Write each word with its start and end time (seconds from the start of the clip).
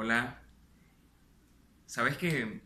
Hola. 0.00 0.38
Sabes 1.86 2.16
que 2.16 2.60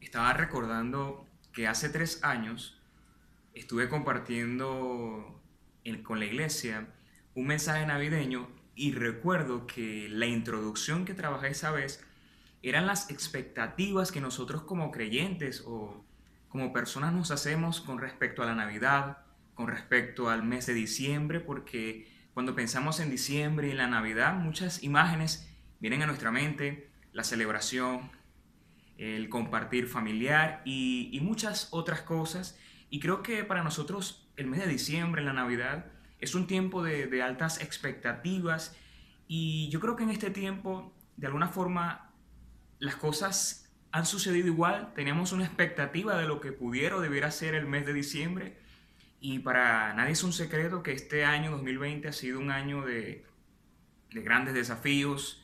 estaba 0.00 0.32
recordando 0.32 1.28
que 1.52 1.68
hace 1.68 1.90
tres 1.90 2.24
años 2.24 2.80
estuve 3.52 3.90
compartiendo 3.90 5.38
con 6.02 6.18
la 6.18 6.24
iglesia 6.24 6.88
un 7.34 7.48
mensaje 7.48 7.84
navideño 7.84 8.48
y 8.74 8.92
recuerdo 8.92 9.66
que 9.66 10.08
la 10.08 10.24
introducción 10.24 11.04
que 11.04 11.12
trabajé 11.12 11.48
esa 11.48 11.72
vez 11.72 12.02
eran 12.62 12.86
las 12.86 13.10
expectativas 13.10 14.10
que 14.10 14.22
nosotros 14.22 14.62
como 14.62 14.90
creyentes 14.92 15.62
o 15.66 16.02
como 16.48 16.72
personas 16.72 17.12
nos 17.12 17.30
hacemos 17.32 17.82
con 17.82 17.98
respecto 17.98 18.42
a 18.42 18.46
la 18.46 18.54
Navidad, 18.54 19.18
con 19.52 19.68
respecto 19.68 20.30
al 20.30 20.42
mes 20.42 20.64
de 20.64 20.72
diciembre, 20.72 21.38
porque 21.38 22.10
cuando 22.32 22.54
pensamos 22.54 22.98
en 22.98 23.10
diciembre 23.10 23.68
y 23.68 23.72
en 23.72 23.76
la 23.76 23.88
Navidad, 23.88 24.36
muchas 24.36 24.82
imágenes 24.82 25.51
vienen 25.82 26.00
a 26.02 26.06
nuestra 26.06 26.30
mente, 26.30 26.88
la 27.12 27.24
celebración, 27.24 28.12
el 28.98 29.28
compartir 29.28 29.88
familiar 29.88 30.62
y, 30.64 31.18
muchas 31.22 31.68
otras 31.72 32.02
cosas. 32.02 32.56
Y 32.88 33.00
creo 33.00 33.22
que 33.22 33.42
para 33.42 33.64
nosotros 33.64 34.30
el 34.36 34.46
mes 34.46 34.60
de 34.60 34.68
diciembre, 34.68 35.22
la 35.24 35.32
Navidad, 35.32 35.86
es 36.20 36.36
un 36.36 36.46
tiempo 36.46 36.84
de, 36.84 37.08
de 37.08 37.22
altas 37.22 37.60
expectativas. 37.60 38.76
Y 39.26 39.68
yo 39.70 39.80
creo 39.80 39.96
que 39.96 40.04
en 40.04 40.10
este 40.10 40.30
tiempo, 40.30 40.94
de 41.16 41.26
alguna 41.26 41.48
forma, 41.48 42.12
las 42.78 42.94
cosas 42.94 43.68
han 43.90 44.06
sucedido 44.06 44.46
igual, 44.46 44.92
teníamos 44.94 45.32
una 45.32 45.44
expectativa 45.44 46.16
de 46.16 46.28
lo 46.28 46.40
que 46.40 46.52
pudiera 46.52 46.96
o 46.96 47.00
debiera 47.00 47.32
ser 47.32 47.56
el 47.56 47.66
mes 47.66 47.86
de 47.86 47.92
diciembre. 47.92 48.56
Y 49.20 49.40
para 49.40 49.92
nadie 49.94 50.12
es 50.12 50.22
un 50.22 50.32
secreto 50.32 50.84
que 50.84 50.92
este 50.92 51.24
año 51.24 51.50
2020 51.50 52.06
ha 52.06 52.12
sido 52.12 52.38
un 52.38 52.52
año 52.52 52.82
de, 52.82 53.26
de 54.12 54.22
grandes 54.22 54.54
desafíos, 54.54 55.41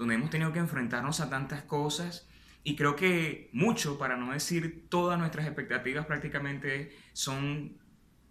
donde 0.00 0.14
hemos 0.14 0.30
tenido 0.30 0.50
que 0.50 0.58
enfrentarnos 0.58 1.20
a 1.20 1.28
tantas 1.28 1.62
cosas 1.62 2.26
y 2.64 2.74
creo 2.74 2.96
que 2.96 3.50
mucho, 3.52 3.98
para 3.98 4.16
no 4.16 4.32
decir 4.32 4.86
todas 4.88 5.18
nuestras 5.18 5.44
expectativas 5.44 6.06
prácticamente 6.06 6.96
son 7.12 7.76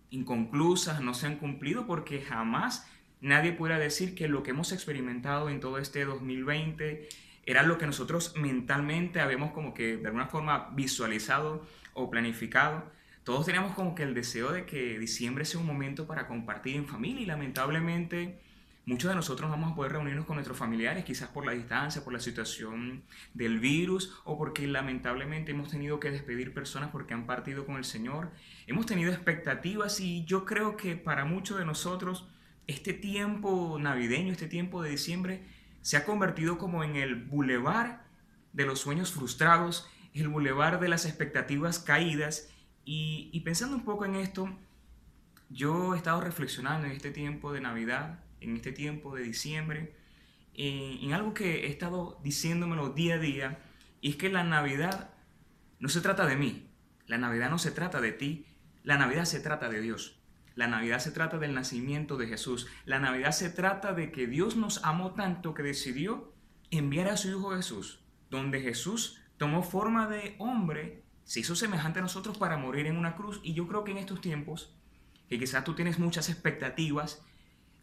inconclusas, 0.09 0.99
no 0.99 1.13
se 1.13 1.27
han 1.27 1.35
cumplido 1.35 1.85
porque 1.85 2.21
jamás 2.21 2.89
nadie 3.21 3.51
pueda 3.51 3.77
decir 3.77 4.15
que 4.15 4.27
lo 4.27 4.41
que 4.41 4.49
hemos 4.49 4.71
experimentado 4.71 5.47
en 5.51 5.59
todo 5.59 5.77
este 5.77 6.05
2020 6.05 7.07
era 7.45 7.61
lo 7.61 7.77
que 7.77 7.85
nosotros 7.85 8.33
mentalmente 8.35 9.19
habíamos 9.19 9.51
como 9.51 9.75
que 9.75 9.97
de 9.97 10.07
alguna 10.07 10.25
forma 10.25 10.71
visualizado 10.73 11.67
o 11.93 12.09
planificado. 12.09 12.91
Todos 13.23 13.45
teníamos 13.45 13.75
como 13.75 13.93
que 13.93 14.01
el 14.01 14.15
deseo 14.15 14.51
de 14.51 14.65
que 14.65 14.97
diciembre 14.97 15.45
sea 15.45 15.59
un 15.59 15.67
momento 15.67 16.07
para 16.07 16.25
compartir 16.25 16.77
en 16.77 16.87
familia 16.87 17.21
y 17.21 17.25
lamentablemente 17.27 18.39
muchos 18.89 19.09
de 19.09 19.15
nosotros 19.15 19.47
no 19.49 19.55
vamos 19.55 19.73
a 19.73 19.75
poder 19.75 19.91
reunirnos 19.91 20.25
con 20.25 20.35
nuestros 20.35 20.57
familiares, 20.57 21.05
quizás 21.05 21.29
por 21.29 21.45
la 21.45 21.51
distancia, 21.51 22.03
por 22.03 22.11
la 22.11 22.19
situación 22.19 23.03
del 23.35 23.59
virus 23.59 24.19
o 24.25 24.35
porque 24.35 24.65
lamentablemente 24.65 25.51
hemos 25.51 25.69
tenido 25.69 25.99
que 25.99 26.09
despedir 26.09 26.55
personas 26.55 26.89
porque 26.89 27.13
han 27.13 27.27
partido 27.27 27.67
con 27.67 27.77
el 27.77 27.85
Señor. 27.85 28.31
Hemos 28.65 28.87
tenido 28.87 29.11
expectativas 29.11 29.99
y 29.99 30.25
yo 30.25 30.43
creo 30.43 30.75
que 30.75 30.95
para 30.95 31.23
muchos 31.23 31.59
de 31.59 31.65
nosotros 31.65 32.27
este 32.65 32.93
tiempo 32.93 33.77
navideño, 33.79 34.31
este 34.31 34.47
tiempo 34.47 34.81
de 34.81 34.89
diciembre, 34.89 35.43
se 35.81 35.95
ha 35.95 36.03
convertido 36.03 36.57
como 36.57 36.83
en 36.83 36.95
el 36.95 37.13
bulevar 37.13 38.05
de 38.53 38.65
los 38.65 38.79
sueños 38.79 39.11
frustrados, 39.11 39.87
el 40.15 40.29
bulevar 40.29 40.79
de 40.79 40.89
las 40.89 41.05
expectativas 41.05 41.77
caídas. 41.77 42.49
Y, 42.85 43.39
pensando 43.45 43.75
un 43.75 43.85
poco 43.85 44.05
en 44.05 44.15
esto, 44.15 44.49
yo 45.49 45.93
he 45.93 45.97
estado 45.97 46.21
reflexionando 46.21 46.87
en 46.87 46.93
este 46.93 47.11
tiempo 47.11 47.53
de 47.53 47.61
Navidad, 47.61 48.23
en 48.41 48.55
este 48.55 48.71
tiempo 48.71 49.15
de 49.15 49.23
diciembre, 49.23 49.95
en, 50.53 51.03
en 51.03 51.13
algo 51.13 51.33
que 51.33 51.65
he 51.65 51.67
estado 51.67 52.19
diciéndomelo 52.23 52.89
día 52.89 53.15
a 53.15 53.19
día, 53.19 53.59
y 54.01 54.11
es 54.11 54.15
que 54.15 54.29
la 54.29 54.43
Navidad 54.43 55.13
no 55.79 55.89
se 55.89 56.01
trata 56.01 56.25
de 56.25 56.35
mí, 56.35 56.69
la 57.07 57.17
Navidad 57.17 57.49
no 57.49 57.57
se 57.57 57.71
trata 57.71 58.01
de 58.01 58.11
ti, 58.11 58.45
la 58.83 58.97
Navidad 58.97 59.25
se 59.25 59.39
trata 59.39 59.69
de 59.69 59.81
Dios. 59.81 60.19
La 60.55 60.67
Navidad 60.67 60.99
se 60.99 61.11
trata 61.11 61.37
del 61.37 61.53
nacimiento 61.53 62.17
de 62.17 62.27
Jesús. 62.27 62.67
La 62.85 62.99
Navidad 62.99 63.31
se 63.31 63.49
trata 63.49 63.93
de 63.93 64.11
que 64.11 64.27
Dios 64.27 64.57
nos 64.57 64.83
amó 64.83 65.13
tanto 65.13 65.53
que 65.53 65.63
decidió 65.63 66.33
enviar 66.69 67.07
a 67.07 67.15
su 67.17 67.29
Hijo 67.29 67.55
Jesús, 67.55 68.03
donde 68.29 68.61
Jesús 68.61 69.21
tomó 69.37 69.63
forma 69.63 70.07
de 70.07 70.35
hombre, 70.37 71.03
se 71.23 71.39
hizo 71.39 71.55
semejante 71.55 71.99
a 71.99 72.01
nosotros 72.01 72.37
para 72.37 72.57
morir 72.57 72.87
en 72.87 72.97
una 72.97 73.15
cruz. 73.15 73.39
Y 73.41 73.53
yo 73.53 73.67
creo 73.67 73.83
que 73.83 73.91
en 73.91 73.99
estos 73.99 74.19
tiempos, 74.19 74.75
que 75.29 75.39
quizás 75.39 75.63
tú 75.63 75.75
tienes 75.75 75.97
muchas 75.97 76.29
expectativas, 76.29 77.23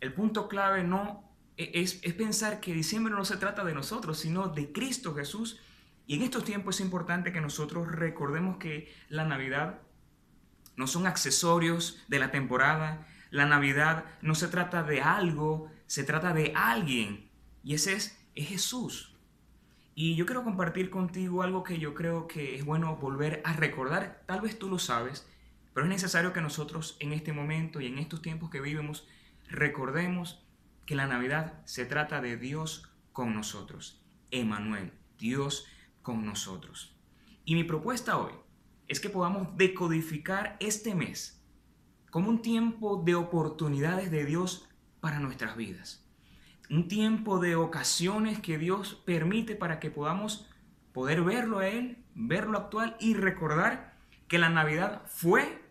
el 0.01 0.13
punto 0.13 0.49
clave 0.49 0.85
no 0.85 1.27
e, 1.57 1.83
es, 1.83 1.95
pensar 2.15 2.61
que 2.61 2.73
diciembre 2.73 3.15
no 3.15 3.25
se 3.25 3.37
trata 3.37 3.65
de 3.65 3.75
nosotros, 3.75 4.19
sino 4.19 4.49
de 4.49 4.73
Cristo 4.73 5.15
Jesús. 5.15 5.61
Y 6.07 6.17
en 6.17 6.23
estos 6.23 6.45
tiempos 6.45 6.77
es 6.77 6.85
importante 6.85 7.33
que 7.33 7.41
nosotros 7.41 7.91
recordemos 7.91 8.59
que 8.59 8.95
la 9.09 9.25
Navidad 9.25 9.81
no 10.77 10.87
son 10.87 11.07
accesorios 11.07 12.05
de 12.09 12.19
la 12.19 12.31
temporada. 12.31 13.07
La 13.31 13.47
Navidad 13.47 14.05
no 14.23 14.35
se 14.35 14.49
trata 14.49 14.83
de 14.83 15.01
algo, 15.01 15.71
se 15.87 16.05
trata 16.05 16.33
de 16.33 16.53
alguien. 16.55 17.31
Y 17.65 17.75
ese 17.75 17.95
es, 17.95 18.19
es 18.35 18.49
Jesús. 18.49 19.17
Y 19.95 20.15
yo 20.15 20.27
quiero 20.27 20.45
compartir 20.45 20.91
contigo 20.91 21.43
algo 21.43 21.65
que 21.65 21.79
yo 21.79 21.95
creo 21.95 22.29
que 22.29 22.55
es 22.55 22.65
bueno 22.65 22.97
volver 22.97 23.41
a 23.45 23.55
recordar. 23.55 24.23
Tal 24.27 24.43
vez 24.43 24.59
tú 24.59 24.69
lo 24.69 24.79
sabes, 24.79 25.27
pero 25.73 25.87
es 25.87 25.91
necesario 25.91 26.35
que 26.35 26.43
nosotros 26.43 26.99
en 27.01 27.15
este 27.15 27.33
momento 27.33 27.81
y 27.81 27.87
en 27.87 27.99
estos 27.99 28.21
tiempos 28.21 28.51
que 28.51 28.61
vivimos 28.61 29.09
recordemos 29.49 30.47
que 30.85 30.95
la 30.95 31.07
Navidad 31.07 31.61
se 31.65 31.85
trata 31.85 32.21
de 32.21 32.37
Dios 32.37 32.91
con 33.13 33.35
nosotros. 33.35 34.03
Emanuel, 34.31 34.93
Dios 35.19 35.67
con 36.03 36.25
nosotros. 36.25 36.97
Y 37.45 37.55
mi 37.55 37.65
propuesta 37.65 38.19
hoy 38.19 38.33
es 38.89 39.01
que 39.01 39.11
podamos 39.11 39.57
decodificar 39.57 40.57
este 40.61 40.95
mes 40.95 41.43
como 42.11 42.29
un 42.29 42.43
tiempo 42.43 43.03
de 43.05 43.15
oportunidades 43.15 44.11
de 44.11 44.25
Dios 44.25 44.69
para 45.01 45.19
nuestras 45.19 45.57
vidas. 45.57 46.05
Un 46.71 46.89
tiempo 46.89 47.39
de 47.39 47.57
ocasiones 47.57 48.41
que 48.41 48.59
Dios 48.59 48.95
permite 49.05 49.55
para 49.55 49.79
que 49.79 49.91
podamos 49.91 50.49
poder 50.93 51.23
verlo 51.23 51.59
a 51.59 51.69
Él, 51.69 52.05
verlo 52.15 52.59
actual 52.59 52.97
y 53.01 53.15
recordar 53.15 53.97
que 54.29 54.39
la 54.39 54.49
Navidad 54.49 55.03
fue, 55.07 55.63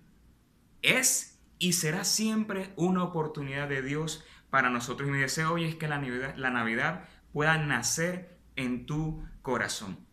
es 0.81 1.34
y 1.59 1.73
será 1.73 2.03
siempre 2.03 2.73
una 2.75 3.03
oportunidad 3.03 3.67
de 3.67 3.81
Dios 3.81 4.23
para 4.49 4.69
nosotros. 4.69 5.09
Y 5.09 5.11
mi 5.11 5.19
deseo 5.19 5.53
hoy 5.53 5.65
es 5.65 5.75
que 5.75 5.87
la 5.87 5.99
Navidad, 5.99 6.35
la 6.35 6.49
Navidad 6.49 7.07
pueda 7.33 7.57
nacer 7.57 8.37
en 8.55 8.85
tu 8.85 9.23
corazón. 9.41 10.05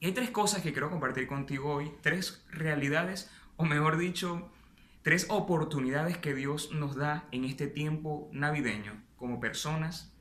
Y 0.00 0.06
hay 0.06 0.12
tres 0.12 0.30
cosas 0.30 0.62
que 0.62 0.72
quiero 0.72 0.90
compartir 0.90 1.26
contigo 1.26 1.74
hoy, 1.74 1.92
tres 2.00 2.44
realidades, 2.50 3.30
o 3.56 3.64
mejor 3.64 3.98
dicho, 3.98 4.50
tres 5.02 5.26
oportunidades 5.28 6.18
que 6.18 6.34
Dios 6.34 6.72
nos 6.72 6.96
da 6.96 7.28
en 7.30 7.44
este 7.44 7.66
tiempo 7.68 8.28
navideño, 8.32 9.02
como 9.16 9.40
personas, 9.40 10.16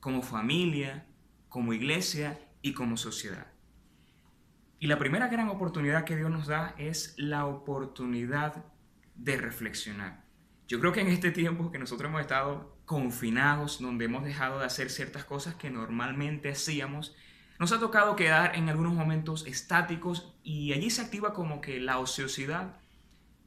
como 0.00 0.22
familia, 0.22 1.06
como 1.48 1.72
iglesia 1.72 2.38
y 2.62 2.72
como 2.72 2.96
sociedad. 2.96 3.46
Y 4.78 4.86
la 4.86 4.98
primera 4.98 5.28
gran 5.28 5.48
oportunidad 5.48 6.04
que 6.04 6.16
Dios 6.16 6.30
nos 6.30 6.46
da 6.46 6.74
es 6.76 7.14
la 7.16 7.46
oportunidad 7.46 8.64
de 9.14 9.36
reflexionar. 9.36 10.24
Yo 10.66 10.80
creo 10.80 10.92
que 10.92 11.00
en 11.00 11.08
este 11.08 11.30
tiempo 11.30 11.70
que 11.70 11.78
nosotros 11.78 12.08
hemos 12.08 12.22
estado 12.22 12.78
confinados, 12.86 13.80
donde 13.80 14.06
hemos 14.06 14.24
dejado 14.24 14.58
de 14.58 14.66
hacer 14.66 14.90
ciertas 14.90 15.24
cosas 15.24 15.54
que 15.54 15.70
normalmente 15.70 16.50
hacíamos, 16.50 17.14
nos 17.58 17.72
ha 17.72 17.78
tocado 17.78 18.16
quedar 18.16 18.56
en 18.56 18.68
algunos 18.68 18.94
momentos 18.94 19.46
estáticos 19.46 20.34
y 20.42 20.72
allí 20.72 20.90
se 20.90 21.02
activa 21.02 21.32
como 21.32 21.60
que 21.60 21.80
la 21.80 21.98
ociosidad. 21.98 22.76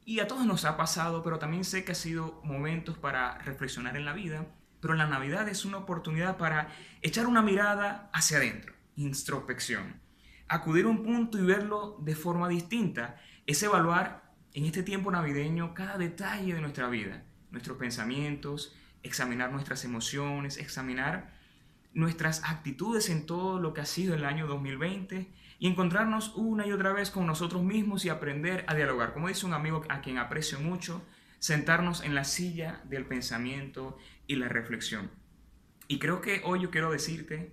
Y 0.04 0.20
a 0.20 0.26
todos 0.26 0.46
nos 0.46 0.64
ha 0.64 0.76
pasado, 0.76 1.22
pero 1.22 1.38
también 1.38 1.64
sé 1.64 1.84
que 1.84 1.92
ha 1.92 1.96
sido 1.96 2.40
momentos 2.42 2.96
para 2.96 3.36
reflexionar 3.38 3.96
en 3.96 4.06
la 4.06 4.14
vida. 4.14 4.46
Pero 4.80 4.94
la 4.94 5.06
Navidad 5.06 5.48
es 5.48 5.64
una 5.64 5.78
oportunidad 5.78 6.38
para 6.38 6.68
echar 7.02 7.26
una 7.26 7.42
mirada 7.42 8.08
hacia 8.14 8.38
adentro, 8.38 8.74
introspección. 8.96 10.00
Acudir 10.48 10.86
a 10.86 10.88
un 10.88 11.02
punto 11.02 11.36
y 11.36 11.42
verlo 11.42 11.98
de 12.00 12.14
forma 12.14 12.48
distinta. 12.48 13.20
Es 13.46 13.62
evaluar 13.62 14.27
en 14.54 14.64
este 14.64 14.82
tiempo 14.82 15.10
navideño 15.10 15.74
cada 15.74 15.98
detalle 15.98 16.54
de 16.54 16.60
nuestra 16.60 16.88
vida, 16.88 17.22
nuestros 17.50 17.78
pensamientos, 17.78 18.74
examinar 19.02 19.52
nuestras 19.52 19.84
emociones, 19.84 20.58
examinar 20.58 21.32
nuestras 21.94 22.44
actitudes 22.44 23.08
en 23.08 23.26
todo 23.26 23.58
lo 23.58 23.72
que 23.72 23.80
ha 23.80 23.86
sido 23.86 24.14
el 24.14 24.24
año 24.24 24.46
2020 24.46 25.32
y 25.58 25.66
encontrarnos 25.66 26.34
una 26.36 26.66
y 26.66 26.72
otra 26.72 26.92
vez 26.92 27.10
con 27.10 27.26
nosotros 27.26 27.62
mismos 27.62 28.04
y 28.04 28.08
aprender 28.08 28.64
a 28.68 28.74
dialogar. 28.74 29.12
Como 29.12 29.28
dice 29.28 29.46
un 29.46 29.54
amigo 29.54 29.82
a 29.88 30.00
quien 30.00 30.18
aprecio 30.18 30.60
mucho, 30.60 31.02
sentarnos 31.38 32.02
en 32.02 32.14
la 32.14 32.24
silla 32.24 32.80
del 32.84 33.06
pensamiento 33.06 33.98
y 34.26 34.36
la 34.36 34.48
reflexión. 34.48 35.10
Y 35.88 35.98
creo 35.98 36.20
que 36.20 36.42
hoy 36.44 36.60
yo 36.60 36.70
quiero 36.70 36.90
decirte, 36.90 37.52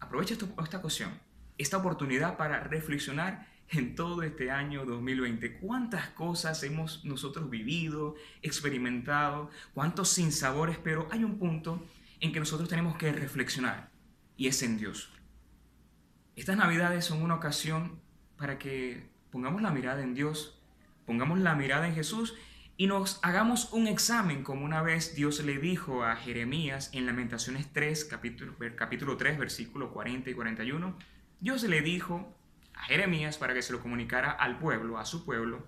aprovecha 0.00 0.34
esta 0.34 0.78
ocasión, 0.78 1.10
esta 1.58 1.76
oportunidad 1.76 2.36
para 2.36 2.60
reflexionar 2.60 3.46
en 3.70 3.94
todo 3.94 4.22
este 4.22 4.50
año 4.50 4.84
2020. 4.84 5.58
¿Cuántas 5.58 6.08
cosas 6.10 6.62
hemos 6.62 7.04
nosotros 7.04 7.50
vivido, 7.50 8.14
experimentado? 8.42 9.50
¿Cuántos 9.72 10.10
sinsabores? 10.10 10.78
Pero 10.78 11.08
hay 11.10 11.24
un 11.24 11.38
punto 11.38 11.84
en 12.20 12.32
que 12.32 12.40
nosotros 12.40 12.68
tenemos 12.68 12.96
que 12.96 13.12
reflexionar 13.12 13.90
y 14.36 14.48
es 14.48 14.62
en 14.62 14.78
Dios. 14.78 15.10
estas 16.36 16.56
navidades 16.56 17.04
son 17.04 17.22
una 17.22 17.36
ocasión 17.36 18.00
para 18.36 18.58
que 18.58 19.08
pongamos 19.30 19.62
la 19.62 19.70
mirada 19.70 20.02
en 20.02 20.14
Dios, 20.14 20.60
pongamos 21.06 21.38
la 21.38 21.54
mirada 21.54 21.86
en 21.86 21.94
Jesús 21.94 22.34
y 22.76 22.88
nos 22.88 23.20
hagamos 23.22 23.72
un 23.72 23.86
examen 23.86 24.42
como 24.42 24.64
una 24.64 24.82
vez 24.82 25.14
Dios 25.14 25.44
le 25.44 25.58
dijo 25.58 26.02
a 26.02 26.16
Jeremías 26.16 26.90
en 26.92 27.06
Lamentaciones 27.06 27.72
3, 27.72 28.04
capítulo, 28.06 28.56
capítulo 28.74 29.16
3, 29.16 29.38
versículo 29.38 29.92
40 29.92 30.30
y 30.30 30.34
41. 30.34 30.98
Dios 31.40 31.62
le 31.62 31.82
dijo 31.82 32.34
Jeremías 32.86 33.38
para 33.38 33.54
que 33.54 33.62
se 33.62 33.72
lo 33.72 33.80
comunicara 33.80 34.30
al 34.30 34.58
pueblo, 34.58 34.98
a 34.98 35.04
su 35.04 35.24
pueblo, 35.24 35.66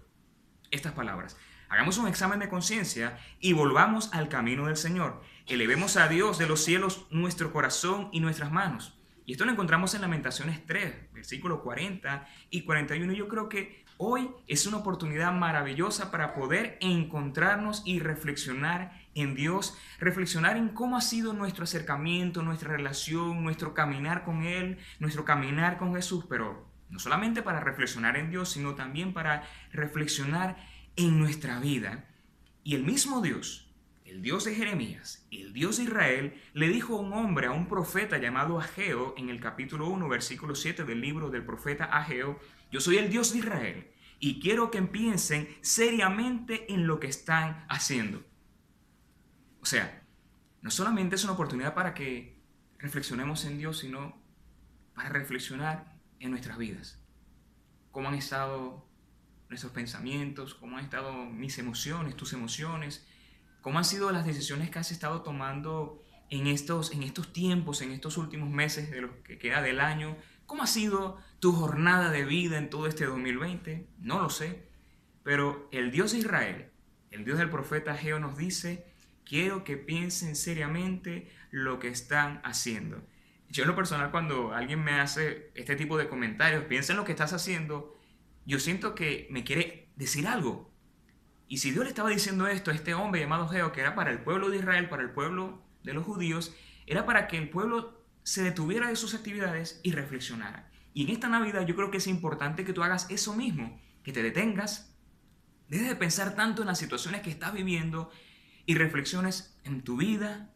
estas 0.71 0.93
palabras. 0.93 1.37
Hagamos 1.69 1.99
un 1.99 2.07
examen 2.07 2.39
de 2.39 2.49
conciencia 2.49 3.19
y 3.41 3.53
volvamos 3.53 4.13
al 4.15 4.29
camino 4.29 4.67
del 4.67 4.77
Señor. 4.77 5.21
Elevemos 5.47 5.97
a 5.97 6.09
Dios 6.09 6.39
de 6.39 6.47
los 6.47 6.63
cielos 6.63 7.07
nuestro 7.11 7.53
corazón 7.53 8.09
y 8.13 8.21
nuestras 8.21 8.53
manos. 8.53 8.97
Y 9.25 9.33
esto 9.33 9.45
lo 9.45 9.51
encontramos 9.51 9.93
en 9.95 10.03
Lamentaciones 10.03 10.65
3, 10.67 11.13
versículo 11.13 11.63
40 11.63 12.29
y 12.51 12.63
41. 12.63 13.13
Yo 13.13 13.27
creo 13.27 13.49
que 13.49 13.85
hoy 13.99 14.31
es 14.47 14.67
una 14.67 14.77
oportunidad 14.77 15.33
maravillosa 15.33 16.13
para 16.13 16.33
poder 16.33 16.79
encontrarnos 16.81 17.83
y 17.85 17.99
reflexionar 17.99 18.93
en 19.17 19.35
Dios, 19.35 19.77
reflexionar 19.99 20.57
en 20.57 20.69
cómo 20.69 20.97
ha 20.97 21.01
sido 21.01 21.33
nuestro 21.33 21.65
acercamiento, 21.65 22.43
nuestra 22.43 22.71
relación, 22.71 23.43
nuestro 23.43 23.75
caminar 23.75 24.25
con 24.25 24.45
Él, 24.45 24.79
nuestro 25.01 25.25
caminar 25.25 25.79
con 25.79 25.97
Jesús, 25.97 26.25
pero 26.29 26.76
no 26.89 26.99
solamente 26.99 27.43
para 27.43 27.61
reflexionar 27.61 28.17
en 28.17 28.31
Dios, 28.31 28.51
sino 28.51 28.75
también 28.75 29.13
para 29.13 29.45
reflexionar 29.73 30.57
en 30.97 31.19
nuestra 31.19 31.61
vida. 31.61 32.09
Y 32.63 32.75
el 32.75 32.85
mismo 32.85 33.21
Dios, 33.21 33.73
el 34.05 34.23
Dios 34.23 34.45
de 34.45 34.55
Jeremías, 34.55 35.27
el 35.31 35.53
Dios 35.53 35.79
de 35.79 35.85
Israel, 35.85 36.41
le 36.53 36.69
dijo 36.69 36.97
a 36.97 37.01
un 37.01 37.13
hombre, 37.13 37.47
a 37.47 37.53
un 37.53 37.69
profeta 37.69 38.19
llamado 38.19 38.59
Ageo, 38.59 39.15
en 39.17 39.29
el 39.29 39.41
capítulo 39.41 39.89
1, 39.89 40.09
versículo 40.09 40.55
7 40.55 40.85
del 40.85 41.01
libro 41.01 41.31
del 41.31 41.45
profeta 41.45 41.85
Ageo, 41.85 42.39
yo 42.71 42.81
soy 42.81 42.99
el 42.99 43.11
Dios 43.11 43.33
de 43.33 43.41
Israel 43.41 43.91
y 44.19 44.41
quiero 44.41 44.71
que 44.71 44.83
piensen 44.83 45.49
seriamente 45.61 46.73
en 46.73 46.87
lo 46.87 47.01
que 47.01 47.09
están 47.09 47.65
haciendo. 47.69 48.25
O 49.61 49.67
sea, 49.67 50.03
no 50.63 50.71
solamente 50.71 51.17
es 51.17 51.25
una 51.25 51.35
oportunidad 51.35 51.75
para 51.75 51.95
que 51.95 52.41
reflexionemos 52.79 53.45
en 53.45 53.59
Dios, 53.59 53.79
sino 53.79 54.21
para 54.95 55.09
reflexionar 55.09 55.96
en 56.21 56.31
nuestras 56.31 56.59
vidas. 56.59 57.01
Cómo 57.91 58.09
han 58.09 58.15
estado 58.15 58.87
nuestros 59.49 59.73
pensamientos, 59.73 60.55
cómo 60.55 60.79
han 60.79 60.85
estado 60.85 61.25
mis 61.27 61.59
emociones, 61.59 62.17
tus 62.17 62.33
emociones, 62.33 63.07
cómo 63.61 63.79
han 63.79 63.85
sido 63.85 64.11
las 64.11 64.27
decisiones 64.27 64.71
que 64.71 64.79
has 64.79 64.91
estado 64.91 65.23
tomando 65.23 66.03
en 66.31 66.47
estos, 66.47 66.93
en 66.93 67.03
estos 67.03 67.33
tiempos, 67.33 67.83
en 67.83 67.93
estos 67.93 68.17
últimos 68.17 68.51
meses 68.51 68.91
de 68.91 69.03
lo 69.03 69.23
que 69.23 69.39
queda 69.39 69.63
del 69.63 69.81
año. 69.81 70.17
¿Cómo 70.47 70.63
ha 70.63 70.67
sido 70.67 71.19
tu 71.41 71.53
jornada 71.53 72.11
de 72.11 72.25
vida 72.25 72.59
en 72.59 72.71
todo 72.71 72.87
este 72.87 73.07
2020? 73.07 73.89
No 73.99 74.21
lo 74.21 74.31
sé. 74.31 74.69
Pero 75.23 75.69
el 75.73 75.91
Dios 75.91 76.13
de 76.13 76.19
Israel, 76.19 76.71
el 77.11 77.25
Dios 77.25 77.39
del 77.39 77.51
profeta 77.51 77.97
Geo 77.97 78.19
nos 78.21 78.37
dice, 78.37 78.87
quiero 79.25 79.65
que 79.65 79.77
piensen 79.77 80.37
seriamente 80.37 81.31
lo 81.51 81.79
que 81.79 81.89
están 81.89 82.41
haciendo. 82.45 83.03
Yo 83.49 83.63
en 83.63 83.69
lo 83.69 83.77
personal 83.77 84.11
cuando 84.11 84.53
alguien 84.53 84.83
me 84.83 85.01
hace 85.01 85.51
este 85.55 85.77
tipo 85.77 85.97
de 85.97 86.09
comentarios, 86.09 86.65
piensa 86.65 86.93
en 86.93 86.99
lo 86.99 87.05
que 87.05 87.13
estás 87.13 87.33
haciendo, 87.33 87.97
yo 88.45 88.59
siento 88.59 88.95
que 88.95 89.29
me 89.31 89.45
quiere 89.45 89.89
decir 89.97 90.27
algo. 90.27 90.73
Y 91.49 91.59
si 91.59 91.71
Dios 91.71 91.85
le 91.85 91.91
estaba 91.91 92.11
diciendo 92.11 92.49
esto 92.49 92.71
a 92.71 92.75
este 92.75 92.95
hombre 92.95 93.21
llamado 93.21 93.49
Geo, 93.49 93.73
que 93.73 93.81
era 93.81 93.95
para 93.95 94.11
el 94.11 94.21
pueblo 94.21 94.51
de 94.51 94.59
Israel, 94.59 94.89
para 94.89 95.03
el 95.03 95.11
pueblo 95.11 95.63
de 95.85 95.95
los 95.95 96.05
judíos, 96.05 96.55
era 96.87 97.07
para 97.07 97.29
que 97.29 97.39
el 97.39 97.49
pueblo 97.51 98.05
se 98.23 98.43
detuviera 98.43 98.89
de 98.89 98.97
sus 98.97 99.15
actividades 99.15 99.81
y 99.85 99.93
reflexionara. 99.93 100.71
Y 100.93 101.05
en 101.05 101.11
esta 101.11 101.29
Navidad 101.29 101.67
yo 101.67 101.77
creo 101.77 101.91
que 101.91 101.99
es 101.99 102.07
importante 102.07 102.65
que 102.65 102.73
tú 102.73 102.83
hagas 102.83 103.09
eso 103.11 103.37
mismo, 103.37 103.81
que 104.03 104.13
te 104.13 104.23
detengas, 104.23 104.97
dejes 105.69 105.89
de 105.89 105.97
pensar 105.97 106.35
tanto 106.35 106.63
en 106.63 106.69
las 106.69 106.79
situaciones 106.79 107.23
que 107.23 107.31
estás 107.31 107.53
viviendo 107.53 108.11
y 108.65 108.75
reflexiones 108.75 109.57
en 109.65 109.83
tu 109.83 109.97
vida, 109.97 110.53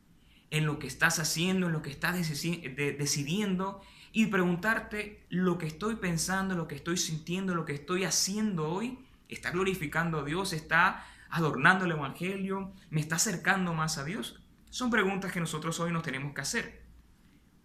en 0.51 0.67
lo 0.67 0.79
que 0.79 0.87
estás 0.87 1.19
haciendo, 1.19 1.67
en 1.67 1.73
lo 1.73 1.83
que 1.83 1.91
estás 1.91 2.17
decidiendo 2.17 3.81
y 4.13 4.27
preguntarte 4.27 5.25
lo 5.29 5.59
que 5.59 5.67
estoy 5.67 5.97
pensando, 5.97 6.57
lo 6.57 6.67
que 6.67 6.75
estoy 6.75 6.97
sintiendo, 6.97 7.55
lo 7.55 7.65
que 7.65 7.75
estoy 7.75 8.05
haciendo 8.05 8.69
hoy, 8.69 8.99
está 9.29 9.51
glorificando 9.51 10.21
a 10.21 10.25
Dios, 10.25 10.53
está 10.53 11.07
adornando 11.31 11.85
el 11.85 11.93
Evangelio, 11.93 12.73
me 12.91 13.01
está 13.01 13.17
acercando 13.17 13.73
más 13.73 13.99
a 13.99 14.05
Dios. 14.05 14.43
Son 14.69 14.91
preguntas 14.91 15.33
que 15.33 15.41
nosotros 15.41 15.79
hoy 15.79 15.93
nos 15.93 16.03
tenemos 16.03 16.35
que 16.35 16.41
hacer. 16.41 16.83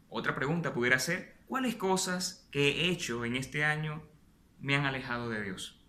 Otra 0.10 0.36
pregunta 0.36 0.74
pudiera 0.74 1.00
ser, 1.00 1.38
¿cuáles 1.48 1.76
cosas 1.76 2.48
que 2.52 2.84
he 2.84 2.90
hecho 2.90 3.26
en 3.26 3.36
este 3.36 3.66
año 3.66 4.04
me 4.60 4.76
han 4.76 4.86
alejado 4.86 5.30
de 5.30 5.44
Dios? 5.44 5.85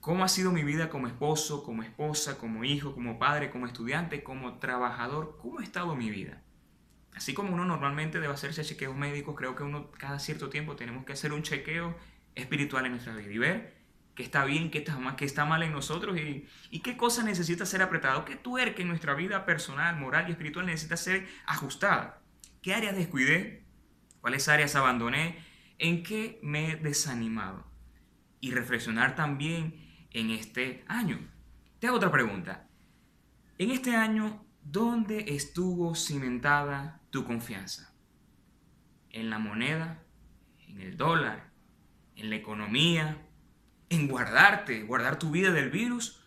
¿Cómo 0.00 0.24
ha 0.24 0.28
sido 0.28 0.52
mi 0.52 0.62
vida 0.62 0.88
como 0.88 1.08
esposo, 1.08 1.64
como 1.64 1.82
esposa, 1.82 2.38
como 2.38 2.64
hijo, 2.64 2.94
como 2.94 3.18
padre, 3.18 3.50
como 3.50 3.66
estudiante, 3.66 4.22
como 4.22 4.58
trabajador? 4.58 5.36
¿Cómo 5.42 5.58
ha 5.58 5.64
estado 5.64 5.96
mi 5.96 6.10
vida? 6.10 6.42
Así 7.16 7.34
como 7.34 7.52
uno 7.52 7.64
normalmente 7.64 8.20
debe 8.20 8.32
hacerse 8.32 8.64
chequeos 8.64 8.96
médicos, 8.96 9.34
creo 9.36 9.56
que 9.56 9.64
uno 9.64 9.90
cada 9.90 10.20
cierto 10.20 10.50
tiempo 10.50 10.76
tenemos 10.76 11.04
que 11.04 11.14
hacer 11.14 11.32
un 11.32 11.42
chequeo 11.42 11.96
espiritual 12.36 12.86
en 12.86 12.92
nuestra 12.92 13.14
vida 13.16 13.32
y 13.32 13.38
ver 13.38 13.78
qué 14.14 14.22
está 14.22 14.44
bien, 14.44 14.70
qué 14.70 14.78
está 14.78 14.96
mal, 14.98 15.16
qué 15.16 15.24
está 15.24 15.44
mal 15.44 15.64
en 15.64 15.72
nosotros 15.72 16.16
y, 16.16 16.46
y 16.70 16.80
qué 16.80 16.96
cosa 16.96 17.24
necesita 17.24 17.66
ser 17.66 17.82
apretado, 17.82 18.24
qué 18.24 18.36
tuerca 18.36 18.82
en 18.82 18.88
nuestra 18.88 19.14
vida 19.14 19.44
personal, 19.46 19.96
moral 19.96 20.28
y 20.28 20.32
espiritual 20.32 20.66
necesita 20.66 20.96
ser 20.96 21.26
ajustada, 21.44 22.22
qué 22.62 22.72
áreas 22.74 22.96
descuidé, 22.96 23.64
cuáles 24.20 24.48
áreas 24.48 24.76
abandoné, 24.76 25.44
en 25.78 26.04
qué 26.04 26.38
me 26.42 26.70
he 26.70 26.76
desanimado 26.76 27.66
y 28.40 28.52
reflexionar 28.52 29.16
también 29.16 29.87
en 30.10 30.30
este 30.30 30.84
año. 30.88 31.18
Te 31.78 31.86
hago 31.86 31.96
otra 31.96 32.10
pregunta. 32.10 32.68
En 33.58 33.70
este 33.70 33.96
año, 33.96 34.44
¿dónde 34.62 35.34
estuvo 35.34 35.94
cimentada 35.94 37.00
tu 37.10 37.24
confianza? 37.24 37.94
¿En 39.10 39.30
la 39.30 39.38
moneda? 39.38 40.02
¿En 40.66 40.80
el 40.80 40.96
dólar? 40.96 41.50
¿En 42.16 42.30
la 42.30 42.36
economía? 42.36 43.26
¿En 43.90 44.08
guardarte, 44.08 44.82
guardar 44.82 45.18
tu 45.18 45.30
vida 45.30 45.50
del 45.50 45.70
virus? 45.70 46.22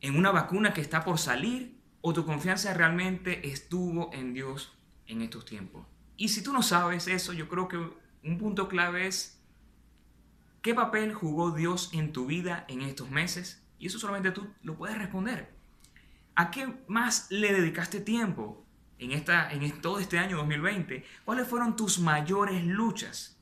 ¿En 0.00 0.16
una 0.16 0.30
vacuna 0.30 0.72
que 0.72 0.80
está 0.80 1.04
por 1.04 1.18
salir? 1.18 1.80
¿O 2.00 2.12
tu 2.12 2.24
confianza 2.24 2.72
realmente 2.74 3.48
estuvo 3.48 4.10
en 4.12 4.32
Dios 4.34 4.78
en 5.06 5.22
estos 5.22 5.44
tiempos? 5.44 5.86
Y 6.16 6.28
si 6.28 6.42
tú 6.42 6.52
no 6.52 6.62
sabes 6.62 7.08
eso, 7.08 7.32
yo 7.32 7.48
creo 7.48 7.68
que 7.68 7.76
un 7.76 8.38
punto 8.38 8.68
clave 8.68 9.06
es 9.06 9.35
¿Qué 10.66 10.74
papel 10.74 11.14
jugó 11.14 11.52
Dios 11.52 11.90
en 11.92 12.12
tu 12.12 12.26
vida 12.26 12.64
en 12.66 12.82
estos 12.82 13.08
meses? 13.08 13.62
Y 13.78 13.86
eso 13.86 14.00
solamente 14.00 14.32
tú 14.32 14.52
lo 14.64 14.76
puedes 14.76 14.98
responder. 14.98 15.54
¿A 16.34 16.50
qué 16.50 16.66
más 16.88 17.28
le 17.30 17.52
dedicaste 17.52 18.00
tiempo 18.00 18.66
en, 18.98 19.12
esta, 19.12 19.48
en 19.52 19.80
todo 19.80 20.00
este 20.00 20.18
año 20.18 20.38
2020? 20.38 21.04
¿Cuáles 21.24 21.46
fueron 21.46 21.76
tus 21.76 22.00
mayores 22.00 22.64
luchas? 22.64 23.38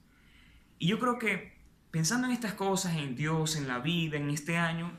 Y 0.79 0.89
yo 0.89 0.99
creo 0.99 1.19
que 1.19 1.57
pensando 1.91 2.27
en 2.27 2.35
estas 2.35 2.53
cosas, 2.53 2.95
en 2.99 3.17
Dios, 3.17 3.57
en 3.57 3.69
la 3.69 3.79
vida, 3.79 4.19
en 4.19 4.29
este 4.29 4.59
año, 4.59 4.93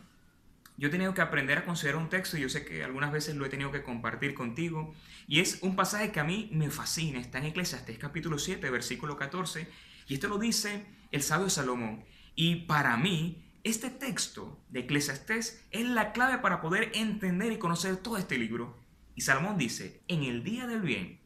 yo 0.78 0.88
he 0.88 0.92
tenido 0.92 1.14
que 1.14 1.22
aprender 1.22 1.60
a 1.60 1.66
considerar 1.66 2.02
un 2.02 2.10
texto, 2.10 2.38
y 2.38 2.42
yo 2.42 2.50
sé 2.50 2.66
que 2.66 2.84
algunas 2.84 3.12
veces 3.12 3.36
lo 3.36 3.46
he 3.46 3.50
tenido 3.50 3.72
que 3.72 3.84
compartir 3.84 4.34
contigo, 4.34 4.96
y 5.28 5.42
es 5.42 5.60
un 5.62 5.76
pasaje 5.76 6.12
que 6.12 6.22
a 6.22 6.24
mí 6.24 6.50
me 6.52 6.72
fascina, 6.72 7.20
está 7.20 7.38
en 7.38 7.46
Eclesiastes 7.46 8.00
capítulo 8.00 8.40
7, 8.40 8.68
versículo 8.72 9.16
14, 9.16 9.70
y 10.08 10.16
esto 10.16 10.28
lo 10.28 10.40
dice 10.40 10.88
el 11.12 11.22
sabio 11.22 11.52
Salomón, 11.52 12.04
y 12.36 12.56
para 12.68 12.98
mí, 12.98 13.44
este 13.64 13.90
texto 13.90 14.60
de 14.70 14.82
Eclesiastés 14.82 15.66
es 15.72 15.88
la 15.88 16.12
clave 16.12 16.38
para 16.38 16.62
poder 16.62 16.92
entender 16.94 17.52
y 17.52 17.58
conocer 17.58 17.98
todo 17.98 18.18
este 18.18 18.38
libro. 18.38 18.78
Y 19.16 19.22
Salomón 19.22 19.58
dice, 19.58 20.04
en 20.08 20.24
el 20.24 20.44
día 20.44 20.68
del 20.68 20.82
bien, 20.82 21.20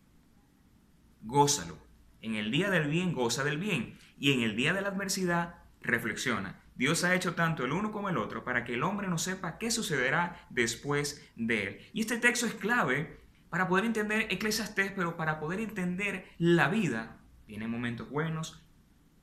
gózalo. 1.21 1.77
En 2.21 2.35
el 2.35 2.51
día 2.51 2.69
del 2.69 2.87
bien, 2.87 3.13
goza 3.13 3.43
del 3.43 3.57
bien. 3.57 3.97
Y 4.17 4.33
en 4.33 4.41
el 4.41 4.55
día 4.55 4.73
de 4.73 4.81
la 4.81 4.89
adversidad, 4.89 5.55
reflexiona. 5.81 6.61
Dios 6.75 7.03
ha 7.03 7.15
hecho 7.15 7.35
tanto 7.35 7.65
el 7.65 7.73
uno 7.73 7.91
como 7.91 8.07
el 8.07 8.17
otro 8.17 8.45
para 8.45 8.63
que 8.63 8.75
el 8.75 8.83
hombre 8.83 9.07
no 9.07 9.17
sepa 9.17 9.57
qué 9.57 9.69
sucederá 9.71 10.47
después 10.49 11.29
de 11.35 11.63
él. 11.63 11.79
Y 11.91 12.01
este 12.01 12.17
texto 12.17 12.45
es 12.45 12.53
clave 12.53 13.19
para 13.49 13.67
poder 13.67 13.85
entender 13.85 14.27
Eclesiastés, 14.29 14.91
pero 14.93 15.17
para 15.17 15.39
poder 15.39 15.59
entender 15.59 16.25
la 16.37 16.69
vida. 16.69 17.17
Tiene 17.47 17.67
momentos 17.67 18.09
buenos, 18.09 18.63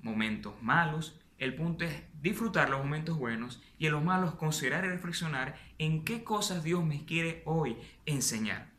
momentos 0.03 0.61
malos, 0.61 1.21
el 1.39 1.55
punto 1.55 1.85
es 1.85 2.03
disfrutar 2.21 2.71
los 2.71 2.79
momentos 2.81 3.19
buenos 3.19 3.63
y 3.79 3.87
en 3.87 3.93
los 3.93 4.03
malos 4.03 4.35
considerar 4.35 4.85
y 4.85 4.89
reflexionar 4.89 5.59
en 5.79 6.05
qué 6.05 6.25
cosas 6.25 6.65
Dios 6.65 6.85
me 6.85 7.05
quiere 7.05 7.43
hoy 7.45 7.77
enseñar. 8.07 8.71